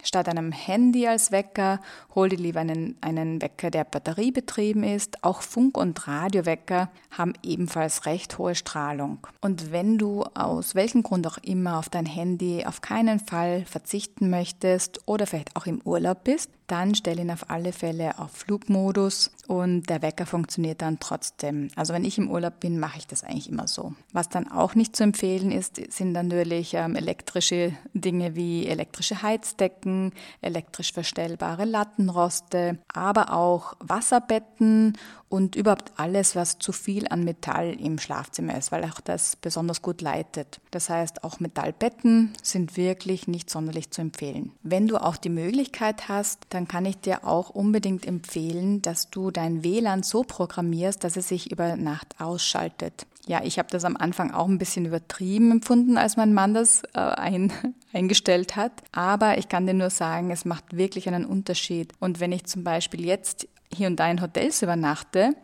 Statt 0.06 0.28
einem 0.28 0.52
Handy 0.52 1.08
als 1.08 1.32
Wecker, 1.32 1.80
hol 2.14 2.28
dir 2.28 2.38
lieber 2.38 2.60
einen, 2.60 2.96
einen 3.00 3.42
Wecker, 3.42 3.70
der 3.72 3.82
batteriebetrieben 3.82 4.84
ist. 4.84 5.24
Auch 5.24 5.42
Funk- 5.42 5.76
und 5.76 6.06
Radiowecker 6.06 6.90
haben 7.10 7.32
ebenfalls 7.42 8.06
recht 8.06 8.38
hohe 8.38 8.54
Strahlung. 8.54 9.26
Und 9.40 9.72
wenn 9.72 9.98
du 9.98 10.22
aus 10.34 10.76
welchem 10.76 11.02
Grund 11.02 11.26
auch 11.26 11.38
immer 11.38 11.78
auf 11.78 11.88
dein 11.88 12.06
Handy 12.06 12.64
auf 12.64 12.82
keinen 12.82 13.18
Fall 13.18 13.64
verzichten 13.64 14.30
möchtest 14.30 15.00
oder 15.06 15.26
vielleicht 15.26 15.56
auch 15.56 15.66
im 15.66 15.80
Urlaub 15.82 16.22
bist, 16.22 16.50
dann 16.66 16.94
stell 16.94 17.18
ihn 17.18 17.30
auf 17.30 17.50
alle 17.50 17.72
Fälle 17.72 18.18
auf 18.18 18.30
Flugmodus 18.32 19.30
und 19.46 19.88
der 19.88 20.02
Wecker 20.02 20.26
funktioniert 20.26 20.82
dann 20.82 20.98
trotzdem. 20.98 21.68
Also 21.76 21.94
wenn 21.94 22.04
ich 22.04 22.18
im 22.18 22.30
Urlaub 22.30 22.60
bin, 22.60 22.78
mache 22.78 22.98
ich 22.98 23.06
das 23.06 23.24
eigentlich 23.24 23.48
immer 23.48 23.68
so. 23.68 23.94
Was 24.12 24.28
dann 24.28 24.50
auch 24.50 24.74
nicht 24.74 24.96
zu 24.96 25.04
empfehlen 25.04 25.52
ist, 25.52 25.80
sind 25.92 26.12
natürlich 26.12 26.74
ähm, 26.74 26.96
elektrische 26.96 27.72
Dinge 27.94 28.34
wie 28.34 28.66
elektrische 28.66 29.22
Heizdecken, 29.22 30.12
elektrisch 30.40 30.92
verstellbare 30.92 31.64
Lattenroste, 31.64 32.78
aber 32.92 33.32
auch 33.32 33.74
Wasserbetten 33.80 34.94
und 35.28 35.56
überhaupt 35.56 35.92
alles, 35.96 36.36
was 36.36 36.58
zu 36.58 36.72
viel 36.72 37.08
an 37.08 37.24
Metall 37.24 37.72
im 37.80 37.98
Schlafzimmer 37.98 38.56
ist, 38.56 38.70
weil 38.72 38.84
auch 38.84 39.00
das 39.00 39.36
besonders 39.36 39.82
gut 39.82 40.00
leitet. 40.00 40.60
Das 40.70 40.88
heißt, 40.88 41.24
auch 41.24 41.40
Metallbetten 41.40 42.32
sind 42.42 42.76
wirklich 42.76 43.26
nicht 43.26 43.50
sonderlich 43.50 43.90
zu 43.90 44.02
empfehlen. 44.02 44.52
Wenn 44.62 44.86
du 44.86 44.98
auch 44.98 45.16
die 45.16 45.28
Möglichkeit 45.28 46.08
hast, 46.08 46.46
dann 46.50 46.68
kann 46.68 46.84
ich 46.84 46.98
dir 46.98 47.24
auch 47.24 47.50
unbedingt 47.50 48.06
empfehlen, 48.06 48.82
dass 48.82 49.10
du 49.10 49.30
dein 49.30 49.64
WLAN 49.64 50.02
so 50.02 50.22
programmierst, 50.22 51.02
dass 51.02 51.16
es 51.16 51.28
sich 51.28 51.50
über 51.50 51.76
Nacht 51.76 52.20
ausschaltet. 52.20 53.06
Ja, 53.26 53.42
ich 53.42 53.58
habe 53.58 53.68
das 53.70 53.84
am 53.84 53.96
Anfang 53.96 54.30
auch 54.30 54.46
ein 54.46 54.58
bisschen 54.58 54.86
übertrieben 54.86 55.50
empfunden, 55.50 55.98
als 55.98 56.16
mein 56.16 56.32
Mann 56.32 56.54
das 56.54 56.84
äh, 56.94 57.00
ein, 57.00 57.52
eingestellt 57.92 58.54
hat. 58.54 58.72
Aber 58.92 59.36
ich 59.38 59.48
kann 59.48 59.66
dir 59.66 59.74
nur 59.74 59.90
sagen, 59.90 60.30
es 60.30 60.44
macht 60.44 60.76
wirklich 60.76 61.08
einen 61.08 61.24
Unterschied. 61.24 61.92
Und 61.98 62.20
wenn 62.20 62.30
ich 62.30 62.44
zum 62.44 62.62
Beispiel 62.62 63.04
jetzt 63.04 63.48
hier 63.72 63.88
und 63.88 63.96
da 63.96 64.10
in 64.10 64.22
Hotels 64.22 64.62
übernachte, 64.62 65.34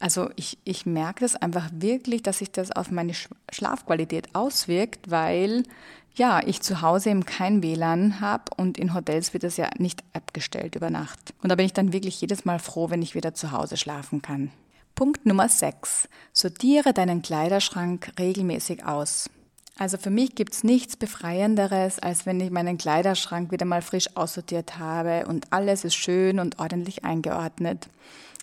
also 0.00 0.30
ich, 0.36 0.58
ich 0.64 0.86
merke 0.86 1.20
das 1.20 1.34
einfach 1.34 1.70
wirklich, 1.72 2.22
dass 2.22 2.38
sich 2.38 2.52
das 2.52 2.70
auf 2.70 2.90
meine 2.90 3.14
Schlafqualität 3.50 4.34
auswirkt, 4.34 5.10
weil 5.10 5.64
ja, 6.14 6.40
ich 6.44 6.60
zu 6.60 6.82
Hause 6.82 7.10
eben 7.10 7.24
kein 7.24 7.62
WLAN 7.62 8.20
habe 8.20 8.44
und 8.56 8.76
in 8.76 8.94
Hotels 8.94 9.32
wird 9.32 9.44
das 9.44 9.56
ja 9.56 9.68
nicht 9.78 10.02
abgestellt 10.12 10.74
über 10.74 10.90
Nacht. 10.90 11.34
Und 11.42 11.50
da 11.50 11.54
bin 11.54 11.66
ich 11.66 11.72
dann 11.72 11.92
wirklich 11.92 12.20
jedes 12.20 12.44
Mal 12.44 12.58
froh, 12.58 12.90
wenn 12.90 13.02
ich 13.02 13.14
wieder 13.14 13.34
zu 13.34 13.52
Hause 13.52 13.76
schlafen 13.76 14.20
kann. 14.20 14.50
Punkt 14.94 15.26
Nummer 15.26 15.48
6. 15.48 16.08
Sortiere 16.32 16.92
deinen 16.92 17.22
Kleiderschrank 17.22 18.12
regelmäßig 18.18 18.84
aus. 18.84 19.30
Also 19.78 19.96
für 19.96 20.10
mich 20.10 20.34
gibt 20.34 20.54
es 20.54 20.64
nichts 20.64 20.96
Befreienderes, 20.96 22.00
als 22.00 22.26
wenn 22.26 22.40
ich 22.40 22.50
meinen 22.50 22.78
Kleiderschrank 22.78 23.52
wieder 23.52 23.64
mal 23.64 23.80
frisch 23.80 24.16
aussortiert 24.16 24.78
habe 24.78 25.26
und 25.28 25.52
alles 25.52 25.84
ist 25.84 25.94
schön 25.94 26.40
und 26.40 26.58
ordentlich 26.58 27.04
eingeordnet. 27.04 27.88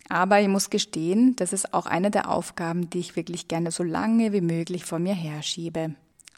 Aber 0.07 0.39
ich 0.39 0.47
muss 0.47 0.69
gestehen, 0.69 1.35
das 1.35 1.51
ist 1.51 1.73
auch 1.73 1.87
eine 1.87 2.09
der 2.09 2.31
Aufgaben, 2.31 2.89
die 2.89 2.99
ich 2.99 3.17
wirklich 3.17 3.49
gerne 3.49 3.71
so 3.71 3.83
lange 3.83 4.31
wie 4.31 4.41
möglich 4.41 4.85
vor 4.85 4.99
mir 4.99 5.13
herschiebe. 5.13 5.95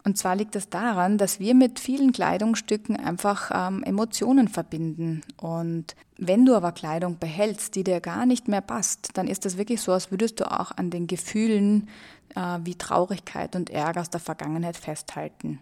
Und 0.08 0.18
zwar 0.18 0.38
liegt 0.38 0.56
es 0.56 0.70
daran, 0.70 1.18
dass 1.18 1.42
wir 1.42 1.54
mit 1.54 1.82
vielen 1.82 2.14
Kleidungsstücken 2.14 2.96
einfach 2.96 3.52
ähm, 3.54 3.84
Emotionen 3.84 4.48
verbinden. 4.48 5.22
Und 5.36 5.98
wenn 6.18 6.46
du 6.46 6.56
aber 6.56 6.72
Kleidung 6.72 7.20
behältst, 7.20 7.76
die 7.76 7.84
dir 7.84 8.00
gar 8.00 8.26
nicht 8.26 8.48
mehr 8.48 8.62
passt, 8.62 9.10
dann 9.18 9.28
ist 9.28 9.44
das 9.44 9.58
wirklich 9.58 9.82
so, 9.82 9.92
als 9.92 10.10
würdest 10.10 10.40
du 10.40 10.50
auch 10.50 10.72
an 10.72 10.92
den 10.92 11.08
Gefühlen 11.08 11.90
äh, 12.36 12.60
wie 12.64 12.76
Traurigkeit 12.76 13.54
und 13.58 13.70
Ärger 13.70 14.00
aus 14.00 14.10
der 14.10 14.22
Vergangenheit 14.22 14.78
festhalten. 14.78 15.60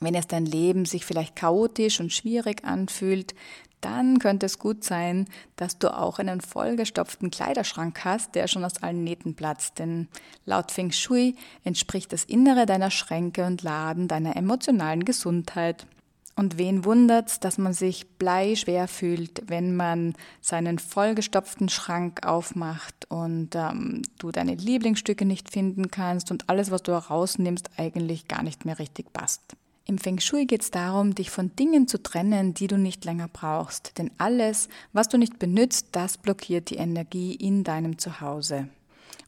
Wenn 0.00 0.14
jetzt 0.14 0.32
dein 0.32 0.46
Leben 0.46 0.84
sich 0.84 1.04
vielleicht 1.04 1.36
chaotisch 1.36 2.00
und 2.00 2.12
schwierig 2.12 2.64
anfühlt, 2.64 3.34
dann 3.80 4.18
könnte 4.18 4.46
es 4.46 4.58
gut 4.58 4.84
sein, 4.84 5.26
dass 5.54 5.78
du 5.78 5.96
auch 5.96 6.18
einen 6.18 6.40
vollgestopften 6.40 7.30
Kleiderschrank 7.30 8.04
hast, 8.04 8.34
der 8.34 8.48
schon 8.48 8.64
aus 8.64 8.82
allen 8.82 9.04
Nähten 9.04 9.34
platzt. 9.34 9.78
Denn 9.78 10.08
laut 10.44 10.72
Feng 10.72 10.92
Shui 10.92 11.36
entspricht 11.62 12.12
das 12.12 12.24
Innere 12.24 12.66
deiner 12.66 12.90
Schränke 12.90 13.46
und 13.46 13.62
Laden 13.62 14.08
deiner 14.08 14.36
emotionalen 14.36 15.04
Gesundheit. 15.04 15.86
Und 16.34 16.58
wen 16.58 16.84
wundert's, 16.84 17.40
dass 17.40 17.56
man 17.56 17.72
sich 17.72 18.06
bleischwer 18.18 18.88
fühlt, 18.88 19.42
wenn 19.46 19.74
man 19.74 20.14
seinen 20.42 20.78
vollgestopften 20.78 21.70
Schrank 21.70 22.26
aufmacht 22.26 23.06
und 23.08 23.54
ähm, 23.54 24.02
du 24.18 24.32
deine 24.32 24.54
Lieblingsstücke 24.54 25.24
nicht 25.24 25.50
finden 25.50 25.90
kannst 25.90 26.30
und 26.30 26.50
alles, 26.50 26.70
was 26.70 26.82
du 26.82 26.92
rausnimmst, 26.92 27.70
eigentlich 27.78 28.28
gar 28.28 28.42
nicht 28.42 28.66
mehr 28.66 28.78
richtig 28.78 29.14
passt. 29.14 29.56
Im 29.88 29.98
Feng 29.98 30.18
Shui 30.18 30.46
geht 30.46 30.62
es 30.62 30.72
darum, 30.72 31.14
dich 31.14 31.30
von 31.30 31.54
Dingen 31.54 31.86
zu 31.86 32.02
trennen, 32.02 32.54
die 32.54 32.66
du 32.66 32.76
nicht 32.76 33.04
länger 33.04 33.28
brauchst. 33.32 33.96
Denn 33.98 34.10
alles, 34.18 34.68
was 34.92 35.08
du 35.08 35.16
nicht 35.16 35.38
benützt, 35.38 35.86
das 35.92 36.18
blockiert 36.18 36.70
die 36.70 36.76
Energie 36.76 37.36
in 37.36 37.62
deinem 37.62 37.96
Zuhause. 37.96 38.68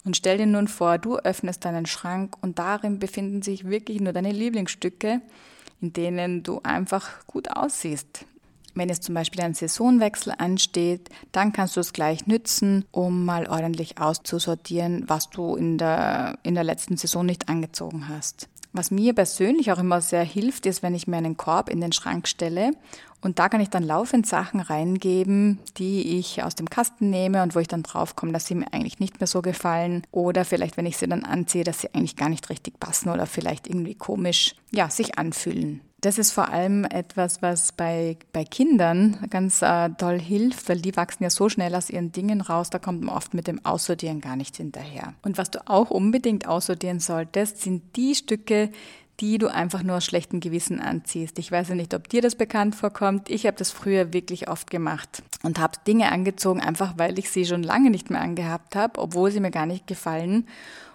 Und 0.04 0.16
stell 0.16 0.36
dir 0.36 0.46
nun 0.46 0.66
vor, 0.66 0.98
du 0.98 1.16
öffnest 1.16 1.64
deinen 1.64 1.86
Schrank 1.86 2.34
und 2.40 2.58
darin 2.58 2.98
befinden 2.98 3.40
sich 3.40 3.66
wirklich 3.66 4.00
nur 4.00 4.12
deine 4.12 4.32
Lieblingsstücke, 4.32 5.20
in 5.80 5.92
denen 5.92 6.42
du 6.42 6.58
einfach 6.64 7.24
gut 7.28 7.52
aussiehst. 7.52 8.24
Wenn 8.74 8.90
es 8.90 9.00
zum 9.00 9.14
Beispiel 9.14 9.42
ein 9.42 9.54
Saisonwechsel 9.54 10.34
ansteht, 10.38 11.08
dann 11.30 11.52
kannst 11.52 11.76
du 11.76 11.80
es 11.80 11.92
gleich 11.92 12.26
nützen, 12.26 12.84
um 12.90 13.24
mal 13.24 13.48
ordentlich 13.48 14.00
auszusortieren, 14.00 15.04
was 15.06 15.30
du 15.30 15.54
in 15.54 15.78
der, 15.78 16.36
in 16.42 16.56
der 16.56 16.64
letzten 16.64 16.96
Saison 16.96 17.24
nicht 17.24 17.48
angezogen 17.48 18.08
hast. 18.08 18.48
Was 18.72 18.90
mir 18.90 19.14
persönlich 19.14 19.72
auch 19.72 19.78
immer 19.78 20.00
sehr 20.00 20.24
hilft, 20.24 20.66
ist, 20.66 20.82
wenn 20.82 20.94
ich 20.94 21.06
mir 21.06 21.16
einen 21.16 21.36
Korb 21.36 21.70
in 21.70 21.80
den 21.80 21.92
Schrank 21.92 22.28
stelle 22.28 22.72
und 23.20 23.38
da 23.38 23.48
kann 23.48 23.60
ich 23.60 23.70
dann 23.70 23.82
laufend 23.82 24.26
Sachen 24.26 24.60
reingeben, 24.60 25.58
die 25.76 26.18
ich 26.18 26.42
aus 26.42 26.54
dem 26.54 26.70
Kasten 26.70 27.10
nehme 27.10 27.42
und 27.42 27.54
wo 27.54 27.58
ich 27.58 27.68
dann 27.68 27.82
draufkomme, 27.82 28.32
dass 28.32 28.46
sie 28.46 28.54
mir 28.54 28.72
eigentlich 28.72 29.00
nicht 29.00 29.20
mehr 29.20 29.26
so 29.26 29.42
gefallen 29.42 30.02
oder 30.10 30.44
vielleicht, 30.44 30.76
wenn 30.76 30.86
ich 30.86 30.96
sie 30.96 31.08
dann 31.08 31.24
anziehe, 31.24 31.64
dass 31.64 31.80
sie 31.80 31.94
eigentlich 31.94 32.16
gar 32.16 32.28
nicht 32.28 32.48
richtig 32.50 32.78
passen 32.78 33.10
oder 33.10 33.26
vielleicht 33.26 33.66
irgendwie 33.66 33.94
komisch, 33.94 34.54
ja, 34.70 34.88
sich 34.90 35.18
anfühlen 35.18 35.80
das 36.00 36.18
ist 36.18 36.30
vor 36.30 36.50
allem 36.50 36.84
etwas, 36.84 37.42
was 37.42 37.72
bei, 37.72 38.16
bei 38.32 38.44
Kindern 38.44 39.26
ganz 39.30 39.62
äh, 39.62 39.90
toll 39.98 40.20
hilft, 40.20 40.68
weil 40.68 40.80
die 40.80 40.96
wachsen 40.96 41.24
ja 41.24 41.30
so 41.30 41.48
schnell 41.48 41.74
aus 41.74 41.90
ihren 41.90 42.12
Dingen 42.12 42.40
raus, 42.40 42.70
da 42.70 42.78
kommt 42.78 43.02
man 43.02 43.14
oft 43.14 43.34
mit 43.34 43.48
dem 43.48 43.64
Aussortieren 43.64 44.20
gar 44.20 44.36
nicht 44.36 44.56
hinterher. 44.56 45.14
Und 45.22 45.38
was 45.38 45.50
du 45.50 45.58
auch 45.66 45.90
unbedingt 45.90 46.46
aussortieren 46.46 47.00
solltest, 47.00 47.62
sind 47.62 47.96
die 47.96 48.14
Stücke, 48.14 48.70
die 49.20 49.38
du 49.38 49.48
einfach 49.48 49.82
nur 49.82 49.96
aus 49.96 50.04
schlechtem 50.04 50.40
Gewissen 50.40 50.80
anziehst. 50.80 51.38
Ich 51.38 51.50
weiß 51.50 51.70
ja 51.70 51.74
nicht, 51.74 51.94
ob 51.94 52.08
dir 52.08 52.22
das 52.22 52.36
bekannt 52.36 52.74
vorkommt. 52.74 53.28
Ich 53.28 53.46
habe 53.46 53.56
das 53.56 53.70
früher 53.70 54.12
wirklich 54.12 54.48
oft 54.48 54.70
gemacht 54.70 55.22
und 55.42 55.58
habe 55.58 55.78
Dinge 55.86 56.12
angezogen, 56.12 56.60
einfach 56.60 56.94
weil 56.96 57.18
ich 57.18 57.30
sie 57.30 57.44
schon 57.44 57.62
lange 57.62 57.90
nicht 57.90 58.10
mehr 58.10 58.20
angehabt 58.20 58.76
habe, 58.76 59.00
obwohl 59.00 59.30
sie 59.30 59.40
mir 59.40 59.50
gar 59.50 59.66
nicht 59.66 59.86
gefallen. 59.86 60.46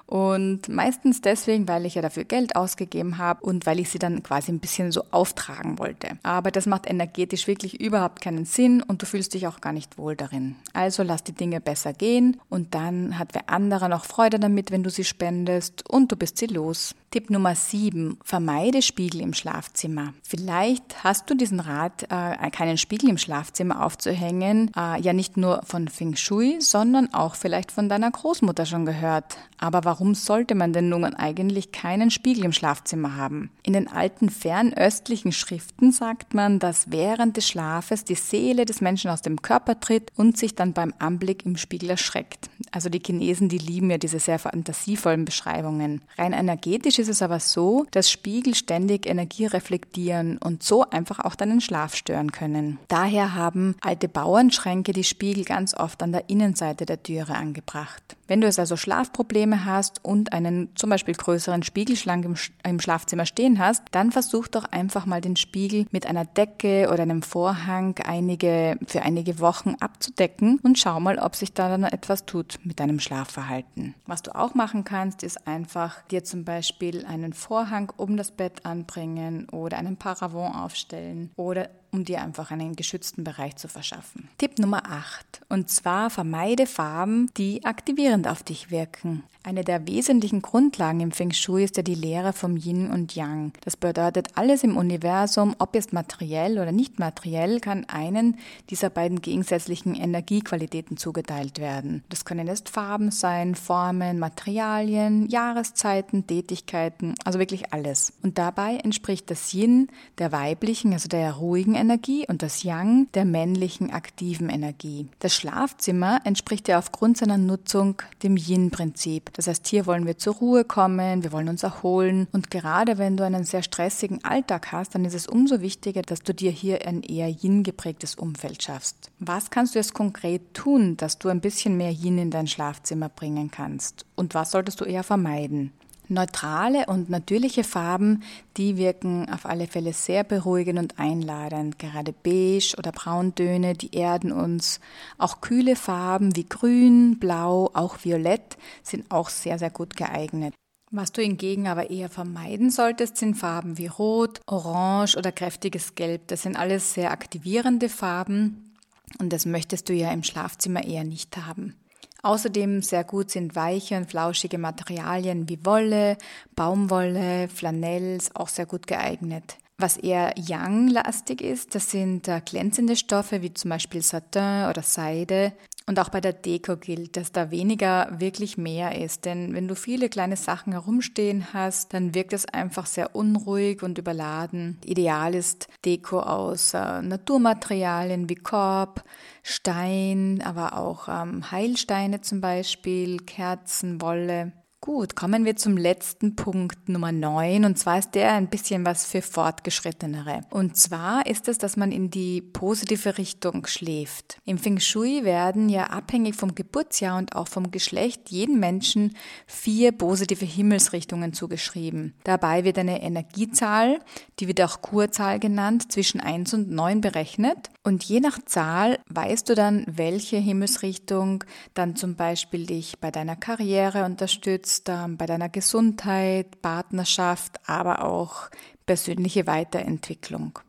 Und 0.05 0.69
meistens 0.69 1.21
deswegen, 1.21 1.67
weil 1.67 1.85
ich 1.85 1.95
ja 1.95 2.01
dafür 2.01 2.25
Geld 2.25 2.55
ausgegeben 2.55 3.17
habe 3.17 3.43
und 3.43 3.65
weil 3.65 3.79
ich 3.79 3.89
sie 3.89 3.99
dann 3.99 4.21
quasi 4.21 4.51
ein 4.51 4.59
bisschen 4.59 4.91
so 4.91 5.03
auftragen 5.11 5.79
wollte. 5.79 6.19
Aber 6.23 6.51
das 6.51 6.65
macht 6.65 6.89
energetisch 6.89 7.47
wirklich 7.47 7.81
überhaupt 7.81 8.21
keinen 8.21 8.45
Sinn 8.45 8.83
und 8.83 9.01
du 9.01 9.05
fühlst 9.05 9.33
dich 9.33 9.47
auch 9.47 9.61
gar 9.61 9.73
nicht 9.73 9.97
wohl 9.97 10.15
darin. 10.15 10.55
Also 10.73 11.03
lass 11.03 11.23
die 11.23 11.33
Dinge 11.33 11.61
besser 11.61 11.93
gehen 11.93 12.39
und 12.49 12.75
dann 12.75 13.17
hat 13.17 13.33
wer 13.33 13.49
anderer 13.49 13.87
noch 13.87 14.05
Freude 14.05 14.39
damit, 14.39 14.71
wenn 14.71 14.83
du 14.83 14.89
sie 14.89 15.03
spendest 15.03 15.89
und 15.89 16.11
du 16.11 16.15
bist 16.15 16.37
sie 16.37 16.47
los. 16.47 16.93
Tipp 17.09 17.29
Nummer 17.29 17.53
7. 17.53 18.17
Vermeide 18.23 18.81
Spiegel 18.81 19.21
im 19.21 19.35
Schlafzimmer. 19.35 20.15
Vielleicht 20.23 21.03
hast 21.03 21.29
du 21.29 21.35
diesen 21.35 21.59
Rat, 21.59 22.03
äh, 22.09 22.49
keinen 22.49 22.79
Spiegel 22.79 23.07
im 23.09 23.19
Schlafzimmer 23.19 23.85
aufzuhängen, 23.85 24.71
äh, 24.75 24.99
ja 24.99 25.13
nicht 25.13 25.37
nur 25.37 25.61
von 25.63 25.87
Feng 25.87 26.15
Shui, 26.15 26.57
sondern 26.59 27.13
auch 27.13 27.35
vielleicht 27.35 27.71
von 27.71 27.87
deiner 27.87 28.09
Großmutter 28.09 28.65
schon 28.65 28.85
gehört. 28.85 29.37
Aber 29.59 29.85
warum 29.85 29.92
warum 29.93 30.15
sollte 30.15 30.55
man 30.55 30.73
denn 30.73 30.89
nun 30.89 31.05
eigentlich 31.05 31.71
keinen 31.71 32.09
Spiegel 32.09 32.45
im 32.45 32.51
Schlafzimmer 32.51 33.15
haben? 33.15 33.51
In 33.61 33.73
den 33.73 33.87
alten 33.87 34.31
fernöstlichen 34.31 35.31
Schriften 35.31 35.91
sagt 35.91 36.33
man, 36.33 36.57
dass 36.57 36.89
während 36.89 37.37
des 37.37 37.47
Schlafes 37.47 38.03
die 38.03 38.15
Seele 38.15 38.65
des 38.65 38.81
Menschen 38.81 39.11
aus 39.11 39.21
dem 39.21 39.43
Körper 39.43 39.79
tritt 39.79 40.11
und 40.15 40.35
sich 40.35 40.55
dann 40.55 40.73
beim 40.73 40.95
Anblick 40.97 41.45
im 41.45 41.57
Spiegel 41.57 41.91
erschreckt. 41.91 42.49
Also 42.71 42.89
die 42.89 43.03
Chinesen, 43.05 43.49
die 43.49 43.59
lieben 43.59 43.91
ja 43.91 43.99
diese 43.99 44.17
sehr 44.17 44.39
fantasievollen 44.39 45.25
Beschreibungen. 45.25 46.01
Rein 46.17 46.33
energetisch 46.33 46.97
ist 46.97 47.09
es 47.09 47.21
aber 47.21 47.39
so, 47.39 47.85
dass 47.91 48.09
Spiegel 48.09 48.55
ständig 48.55 49.05
Energie 49.05 49.45
reflektieren 49.45 50.39
und 50.39 50.63
so 50.63 50.89
einfach 50.89 51.19
auch 51.19 51.35
deinen 51.35 51.61
Schlaf 51.61 51.95
stören 51.95 52.31
können. 52.31 52.79
Daher 52.87 53.35
haben 53.35 53.75
alte 53.81 54.09
Bauernschränke 54.09 54.91
die 54.91 55.03
Spiegel 55.03 55.45
ganz 55.45 55.75
oft 55.75 56.01
an 56.01 56.13
der 56.13 56.31
Innenseite 56.31 56.87
der 56.87 57.03
Türe 57.03 57.35
angebracht. 57.35 58.01
Wenn 58.27 58.41
du 58.41 58.47
es 58.47 58.57
also 58.57 58.75
Schlafprobleme 58.77 59.65
hast 59.65 59.82
und 60.03 60.33
einen 60.33 60.69
zum 60.75 60.89
Beispiel 60.89 61.13
größeren 61.13 61.63
Spiegelschrank 61.63 62.25
im, 62.25 62.35
im 62.63 62.79
Schlafzimmer 62.79 63.25
stehen 63.25 63.59
hast, 63.59 63.83
dann 63.91 64.11
versuch 64.11 64.47
doch 64.47 64.65
einfach 64.65 65.05
mal 65.05 65.21
den 65.21 65.35
Spiegel 65.35 65.85
mit 65.91 66.05
einer 66.05 66.25
Decke 66.25 66.89
oder 66.91 67.03
einem 67.03 67.21
Vorhang 67.21 67.95
einige, 68.03 68.77
für 68.87 69.01
einige 69.01 69.39
Wochen 69.39 69.75
abzudecken 69.79 70.59
und 70.63 70.79
schau 70.79 70.99
mal, 70.99 71.19
ob 71.19 71.35
sich 71.35 71.53
da 71.53 71.69
dann 71.69 71.83
etwas 71.83 72.25
tut 72.25 72.59
mit 72.63 72.79
deinem 72.79 72.99
Schlafverhalten. 72.99 73.95
Was 74.05 74.21
du 74.21 74.35
auch 74.35 74.53
machen 74.55 74.83
kannst, 74.83 75.23
ist 75.23 75.47
einfach 75.47 76.01
dir 76.03 76.23
zum 76.23 76.45
Beispiel 76.45 77.05
einen 77.05 77.33
Vorhang 77.33 77.91
um 77.97 78.17
das 78.17 78.31
Bett 78.31 78.65
anbringen 78.65 79.47
oder 79.49 79.77
einen 79.77 79.97
Paravent 79.97 80.55
aufstellen 80.55 81.31
oder 81.35 81.69
um 81.93 82.03
dir 82.03 82.21
einfach 82.21 82.51
einen 82.51 82.75
geschützten 82.75 83.23
Bereich 83.23 83.55
zu 83.55 83.67
verschaffen. 83.67 84.27
Tipp 84.37 84.57
Nummer 84.57 84.83
8. 84.89 85.41
Und 85.49 85.69
zwar 85.69 86.09
vermeide 86.09 86.65
Farben, 86.65 87.29
die 87.37 87.63
aktivierend 87.63 88.27
auf 88.27 88.43
dich 88.43 88.71
wirken. 88.71 89.23
Eine 89.45 89.65
der 89.65 89.85
wesentlichen 89.89 90.41
Grundlagen 90.41 91.01
im 91.01 91.11
Feng 91.11 91.31
Shui 91.31 91.65
ist 91.65 91.75
ja 91.75 91.83
die 91.83 91.95
Lehre 91.95 92.31
vom 92.31 92.55
Yin 92.55 92.89
und 92.89 93.13
Yang. 93.13 93.51
Das 93.59 93.75
bedeutet, 93.75 94.29
alles 94.35 94.63
im 94.63 94.77
Universum, 94.77 95.53
ob 95.59 95.75
jetzt 95.75 95.91
materiell 95.91 96.53
oder 96.59 96.71
nicht 96.71 96.97
materiell, 96.97 97.59
kann 97.59 97.83
einen 97.89 98.37
dieser 98.69 98.89
beiden 98.89 99.21
gegensätzlichen 99.21 99.95
Energiequalitäten 99.95 100.95
zugeteilt 100.95 101.59
werden. 101.59 102.05
Das 102.07 102.23
können 102.23 102.47
jetzt 102.47 102.69
Farben 102.69 103.11
sein, 103.11 103.55
Formen, 103.55 104.17
Materialien, 104.17 105.27
Jahreszeiten, 105.27 106.25
Tätigkeiten, 106.25 107.15
also 107.25 107.37
wirklich 107.37 107.73
alles. 107.73 108.13
Und 108.23 108.37
dabei 108.37 108.77
entspricht 108.77 109.29
das 109.29 109.53
Yin 109.53 109.89
der 110.19 110.31
weiblichen, 110.31 110.93
also 110.93 111.09
der 111.09 111.33
ruhigen 111.33 111.75
Energie 111.75 112.25
und 112.29 112.43
das 112.43 112.63
Yang 112.63 113.11
der 113.13 113.25
männlichen, 113.25 113.91
aktiven 113.91 114.47
Energie. 114.47 115.09
Das 115.19 115.35
Schlafzimmer 115.35 116.21
entspricht 116.23 116.69
ja 116.69 116.79
aufgrund 116.79 117.17
seiner 117.17 117.37
Nutzung 117.37 118.01
dem 118.23 118.37
Yin-Prinzip. 118.37 119.32
Das 119.33 119.47
heißt, 119.47 119.67
hier 119.67 119.85
wollen 119.85 120.05
wir 120.05 120.17
zur 120.17 120.35
Ruhe 120.35 120.63
kommen, 120.63 121.23
wir 121.23 121.31
wollen 121.31 121.49
uns 121.49 121.63
erholen. 121.63 122.27
Und 122.31 122.51
gerade 122.51 122.97
wenn 122.97 123.17
du 123.17 123.25
einen 123.25 123.43
sehr 123.43 123.63
stressigen 123.63 124.23
Alltag 124.23 124.71
hast, 124.71 124.95
dann 124.95 125.05
ist 125.05 125.15
es 125.15 125.27
umso 125.27 125.61
wichtiger, 125.61 126.03
dass 126.03 126.21
du 126.21 126.33
dir 126.33 126.51
hier 126.51 126.87
ein 126.87 127.01
eher 127.01 127.27
Yin 127.27 127.63
geprägtes 127.63 128.15
Umfeld 128.15 128.63
schaffst. 128.63 129.11
Was 129.19 129.49
kannst 129.49 129.73
du 129.73 129.79
jetzt 129.79 129.93
konkret 129.93 130.53
tun, 130.53 130.97
dass 130.97 131.17
du 131.17 131.29
ein 131.29 131.41
bisschen 131.41 131.77
mehr 131.77 131.91
Yin 131.91 132.19
in 132.19 132.31
dein 132.31 132.47
Schlafzimmer 132.47 133.09
bringen 133.09 133.49
kannst? 133.49 134.05
Und 134.15 134.35
was 134.35 134.51
solltest 134.51 134.79
du 134.81 134.85
eher 134.85 135.03
vermeiden? 135.03 135.71
Neutrale 136.09 136.85
und 136.87 137.09
natürliche 137.09 137.63
Farben, 137.63 138.23
die 138.57 138.77
wirken 138.77 139.29
auf 139.31 139.45
alle 139.45 139.67
Fälle 139.67 139.93
sehr 139.93 140.23
beruhigend 140.23 140.79
und 140.79 140.99
einladend. 140.99 141.79
Gerade 141.79 142.13
beige 142.13 142.75
oder 142.77 142.91
Brauntöne, 142.91 143.73
die 143.73 143.95
erden 143.95 144.31
uns. 144.31 144.79
Auch 145.17 145.41
kühle 145.41 145.75
Farben 145.75 146.35
wie 146.35 146.45
grün, 146.45 147.19
blau, 147.19 147.71
auch 147.73 147.97
violett 148.03 148.57
sind 148.83 149.09
auch 149.11 149.29
sehr, 149.29 149.57
sehr 149.59 149.71
gut 149.71 149.95
geeignet. 149.95 150.53
Was 150.91 151.11
du 151.11 151.23
hingegen 151.23 151.67
aber 151.67 151.89
eher 151.89 152.09
vermeiden 152.09 152.69
solltest, 152.69 153.17
sind 153.17 153.33
Farben 153.33 153.79
wie 153.79 153.87
Rot, 153.87 154.41
Orange 154.45 155.17
oder 155.17 155.31
kräftiges 155.31 155.95
Gelb. 155.95 156.27
Das 156.27 156.43
sind 156.43 156.55
alles 156.55 156.93
sehr 156.93 157.09
aktivierende 157.09 157.89
Farben 157.89 158.75
und 159.19 159.33
das 159.33 159.47
möchtest 159.47 159.89
du 159.89 159.93
ja 159.93 160.11
im 160.11 160.21
Schlafzimmer 160.21 160.83
eher 160.83 161.03
nicht 161.03 161.35
haben. 161.37 161.75
Außerdem 162.23 162.81
sehr 162.81 163.03
gut 163.03 163.31
sind 163.31 163.53
weiche 163.55 163.97
und 163.97 164.09
flauschige 164.09 164.57
Materialien 164.57 165.49
wie 165.49 165.63
Wolle, 165.65 166.17
Baumwolle, 166.55 167.49
Flanells 167.49 168.33
auch 168.33 168.47
sehr 168.47 168.65
gut 168.65 168.87
geeignet. 168.87 169.57
Was 169.77 169.97
eher 169.97 170.33
Yang-lastig 170.37 171.41
ist, 171.41 171.75
das 171.75 171.89
sind 171.89 172.27
äh, 172.27 172.41
glänzende 172.45 172.95
Stoffe 172.95 173.41
wie 173.41 173.53
zum 173.53 173.69
Beispiel 173.69 174.01
Satin 174.01 174.67
oder 174.69 174.83
Seide. 174.83 175.53
Und 175.85 175.99
auch 175.99 176.09
bei 176.09 176.21
der 176.21 176.31
Deko 176.31 176.77
gilt, 176.77 177.17
dass 177.17 177.33
da 177.33 177.51
weniger 177.51 178.07
wirklich 178.17 178.57
mehr 178.57 178.97
ist. 179.01 179.25
Denn 179.25 179.53
wenn 179.53 179.67
du 179.67 179.75
viele 179.75 180.07
kleine 180.07 180.37
Sachen 180.37 180.71
herumstehen 180.71 181.53
hast, 181.53 181.93
dann 181.93 182.15
wirkt 182.15 182.31
es 182.31 182.45
einfach 182.45 182.85
sehr 182.85 183.15
unruhig 183.15 183.83
und 183.83 183.97
überladen. 183.97 184.79
Ideal 184.85 185.35
ist 185.35 185.67
Deko 185.83 186.21
aus 186.21 186.73
äh, 186.73 187.01
Naturmaterialien 187.01 188.29
wie 188.29 188.35
Korb, 188.35 189.03
Stein, 189.41 190.41
aber 190.45 190.77
auch 190.77 191.09
ähm, 191.09 191.51
Heilsteine 191.51 192.21
zum 192.21 192.39
Beispiel, 192.39 193.17
Kerzen, 193.17 193.99
Wolle. 193.99 194.53
Gut, 194.85 195.15
kommen 195.15 195.45
wir 195.45 195.55
zum 195.55 195.77
letzten 195.77 196.35
Punkt 196.35 196.89
Nummer 196.89 197.13
9 197.13 197.63
und 197.63 197.79
zwar 197.79 197.99
ist 197.99 198.15
der 198.15 198.33
ein 198.33 198.49
bisschen 198.49 198.85
was 198.85 199.05
für 199.05 199.21
Fortgeschrittenere. 199.21 200.41
Und 200.49 200.75
zwar 200.75 201.25
ist 201.25 201.47
es, 201.47 201.57
dass 201.57 201.77
man 201.77 201.93
in 201.93 202.09
die 202.09 202.41
positive 202.41 203.17
Richtung 203.17 203.65
schläft. 203.65 204.39
Im 204.43 204.57
Feng 204.57 204.81
Shui 204.81 205.23
werden 205.23 205.69
ja 205.69 205.85
abhängig 205.85 206.35
vom 206.35 206.53
Geburtsjahr 206.53 207.17
und 207.17 207.33
auch 207.33 207.47
vom 207.47 207.71
Geschlecht 207.71 208.29
jeden 208.29 208.59
Menschen 208.59 209.15
vier 209.47 209.93
positive 209.93 210.43
Himmelsrichtungen 210.43 211.31
zugeschrieben. 211.31 212.13
Dabei 212.25 212.65
wird 212.65 212.77
eine 212.77 213.01
Energiezahl, 213.03 213.99
die 214.39 214.49
wird 214.49 214.59
auch 214.59 214.81
Kurzahl 214.81 215.39
genannt, 215.39 215.93
zwischen 215.93 216.19
1 216.19 216.53
und 216.55 216.69
9 216.69 216.99
berechnet 216.99 217.69
und 217.85 218.03
je 218.03 218.19
nach 218.19 218.39
Zahl 218.43 218.99
weißt 219.09 219.47
du 219.47 219.55
dann, 219.55 219.85
welche 219.87 220.37
Himmelsrichtung 220.37 221.45
dann 221.73 221.95
zum 221.95 222.15
Beispiel 222.15 222.65
dich 222.65 222.99
bei 222.99 223.11
deiner 223.11 223.37
Karriere 223.37 224.03
unterstützt, 224.03 224.72
bei 224.81 225.25
deiner 225.25 225.49
Gesundheit, 225.49 226.61
Partnerschaft, 226.61 227.59
aber 227.67 228.03
auch 228.03 228.49
persönliche 228.85 229.47
Weiterentwicklung. 229.47 230.59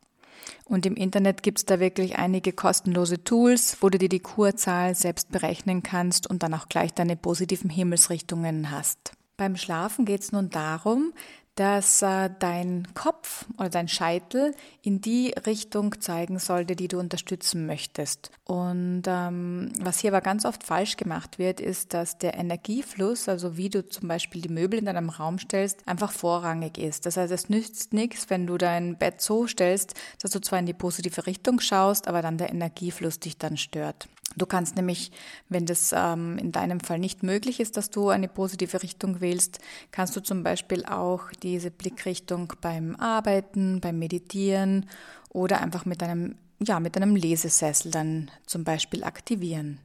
Und 0.67 0.87
im 0.87 0.97
Internet 0.97 1.43
gibt 1.43 1.59
es 1.59 1.67
da 1.67 1.79
wirklich 1.81 2.17
einige 2.17 2.53
kostenlose 2.53 3.23
Tools, 3.23 3.79
wo 3.81 3.91
du 3.91 3.99
dir 3.99 4.09
die 4.09 4.21
Kurzahl 4.21 4.95
selbst 4.95 5.31
berechnen 5.31 5.83
kannst 5.83 6.29
und 6.29 6.43
dann 6.43 6.55
auch 6.55 6.69
gleich 6.69 6.93
deine 6.95 7.17
positiven 7.17 7.71
Himmelsrichtungen 7.71 8.71
hast. 8.71 9.13
Beim 9.37 9.57
Schlafen 9.57 10.05
geht 10.05 10.23
es 10.23 10.33
nun 10.33 10.49
darum, 10.51 11.13
dass 11.55 12.03
äh, 12.03 12.31
dein 12.39 12.89
Kopf 12.95 13.47
oder 13.59 13.71
dein 13.71 13.89
Scheitel 13.89 14.55
in 14.83 15.01
die 15.01 15.35
Richtung 15.47 16.01
zeigen 16.01 16.39
sollte, 16.39 16.75
die 16.75 16.89
du 16.89 16.99
unterstützen 16.99 17.67
möchtest. 17.67 18.31
Und 18.45 19.03
ähm, 19.07 19.73
was 19.81 20.01
hier 20.01 20.11
aber 20.11 20.21
ganz 20.21 20.45
oft 20.45 20.65
falsch 20.65 20.97
gemacht 20.97 21.39
wird, 21.39 21.61
ist, 21.61 21.95
dass 21.95 22.19
der 22.19 22.35
Energiefluss, 22.35 23.29
also 23.29 23.57
wie 23.57 23.71
du 23.71 23.89
zum 23.89 24.09
Beispiel 24.09 24.43
die 24.43 24.49
Möbel 24.49 24.81
in 24.81 24.87
deinem 24.87 25.11
Raum 25.11 25.39
stellst, 25.39 25.87
einfach 25.87 26.11
vorrangig 26.11 26.79
ist. 26.79 27.07
Das 27.07 27.17
heißt, 27.17 27.33
es 27.33 27.49
nützt 27.49 27.93
nichts, 27.93 28.31
wenn 28.31 28.47
du 28.47 28.59
dein 28.59 28.99
Bett 28.99 29.21
so 29.21 29.47
stellst, 29.47 29.95
dass 30.21 30.33
du 30.33 30.41
zwar 30.41 30.59
in 30.59 30.67
die 30.67 30.75
positive 30.75 31.27
Richtung 31.27 31.61
schaust, 31.61 32.09
aber 32.09 32.21
dann 32.21 32.39
der 32.39 32.51
Energiefluss 32.51 33.21
dich 33.21 33.39
dann 33.39 33.57
stört. 33.57 34.09
Du 34.37 34.47
kannst 34.47 34.75
nämlich, 34.77 35.13
wenn 35.49 35.65
das 35.67 35.95
ähm, 35.97 36.39
in 36.39 36.51
deinem 36.51 36.81
Fall 36.81 36.99
nicht 36.99 37.23
möglich 37.23 37.61
ist, 37.61 37.77
dass 37.77 37.91
du 37.91 38.09
eine 38.09 38.29
positive 38.29 38.83
Richtung 38.83 39.21
wählst, 39.21 39.61
kannst 39.93 40.17
du 40.17 40.21
zum 40.21 40.43
Beispiel 40.43 40.85
auch 40.87 41.31
diese 41.43 41.71
Blickrichtung 41.71 42.53
beim 42.61 42.97
Arbeiten, 42.97 43.81
beim 43.81 43.99
Meditieren 43.99 44.87
oder 45.31 45.61
einfach 45.61 45.85
mit 45.85 46.03
einem, 46.03 46.37
ja, 46.61 46.81
mit 46.81 46.97
einem 46.97 47.15
Lesesessel 47.15 47.93
dann 47.93 48.31
zum 48.47 48.65
Beispiel 48.65 49.05
aktivieren. 49.05 49.79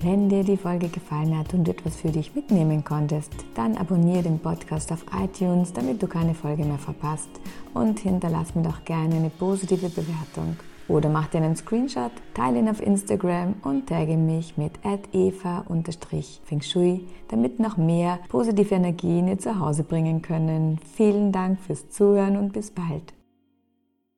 Wenn 0.00 0.28
dir 0.28 0.44
die 0.44 0.58
Folge 0.58 0.88
gefallen 0.88 1.38
hat 1.38 1.54
und 1.54 1.64
du 1.64 1.70
etwas 1.70 1.96
für 1.96 2.10
dich 2.10 2.34
mitnehmen 2.34 2.84
konntest, 2.84 3.32
dann 3.54 3.78
abonniere 3.78 4.24
den 4.24 4.38
Podcast 4.38 4.92
auf 4.92 5.06
iTunes, 5.18 5.72
damit 5.72 6.02
du 6.02 6.06
keine 6.06 6.34
Folge 6.34 6.62
mehr 6.62 6.78
verpasst 6.78 7.30
und 7.72 8.00
hinterlass 8.00 8.54
mir 8.54 8.64
doch 8.64 8.84
gerne 8.84 9.14
eine 9.14 9.30
positive 9.30 9.88
Bewertung. 9.88 10.58
Oder 10.86 11.08
mach 11.08 11.28
dir 11.28 11.38
einen 11.38 11.56
Screenshot, 11.56 12.12
teile 12.34 12.58
ihn 12.58 12.68
auf 12.68 12.82
Instagram 12.82 13.54
und 13.62 13.88
tagge 13.88 14.18
mich 14.18 14.58
mit 14.58 14.72
eva-feng 14.84 16.60
shui, 16.60 17.06
damit 17.28 17.58
noch 17.58 17.78
mehr 17.78 18.18
positive 18.28 18.74
Energien 18.74 19.28
ihr 19.28 19.38
zu 19.38 19.58
Hause 19.58 19.82
bringen 19.82 20.20
können. 20.20 20.78
Vielen 20.94 21.32
Dank 21.32 21.58
fürs 21.60 21.88
Zuhören 21.88 22.36
und 22.36 22.52
bis 22.52 22.70
bald. 22.70 23.13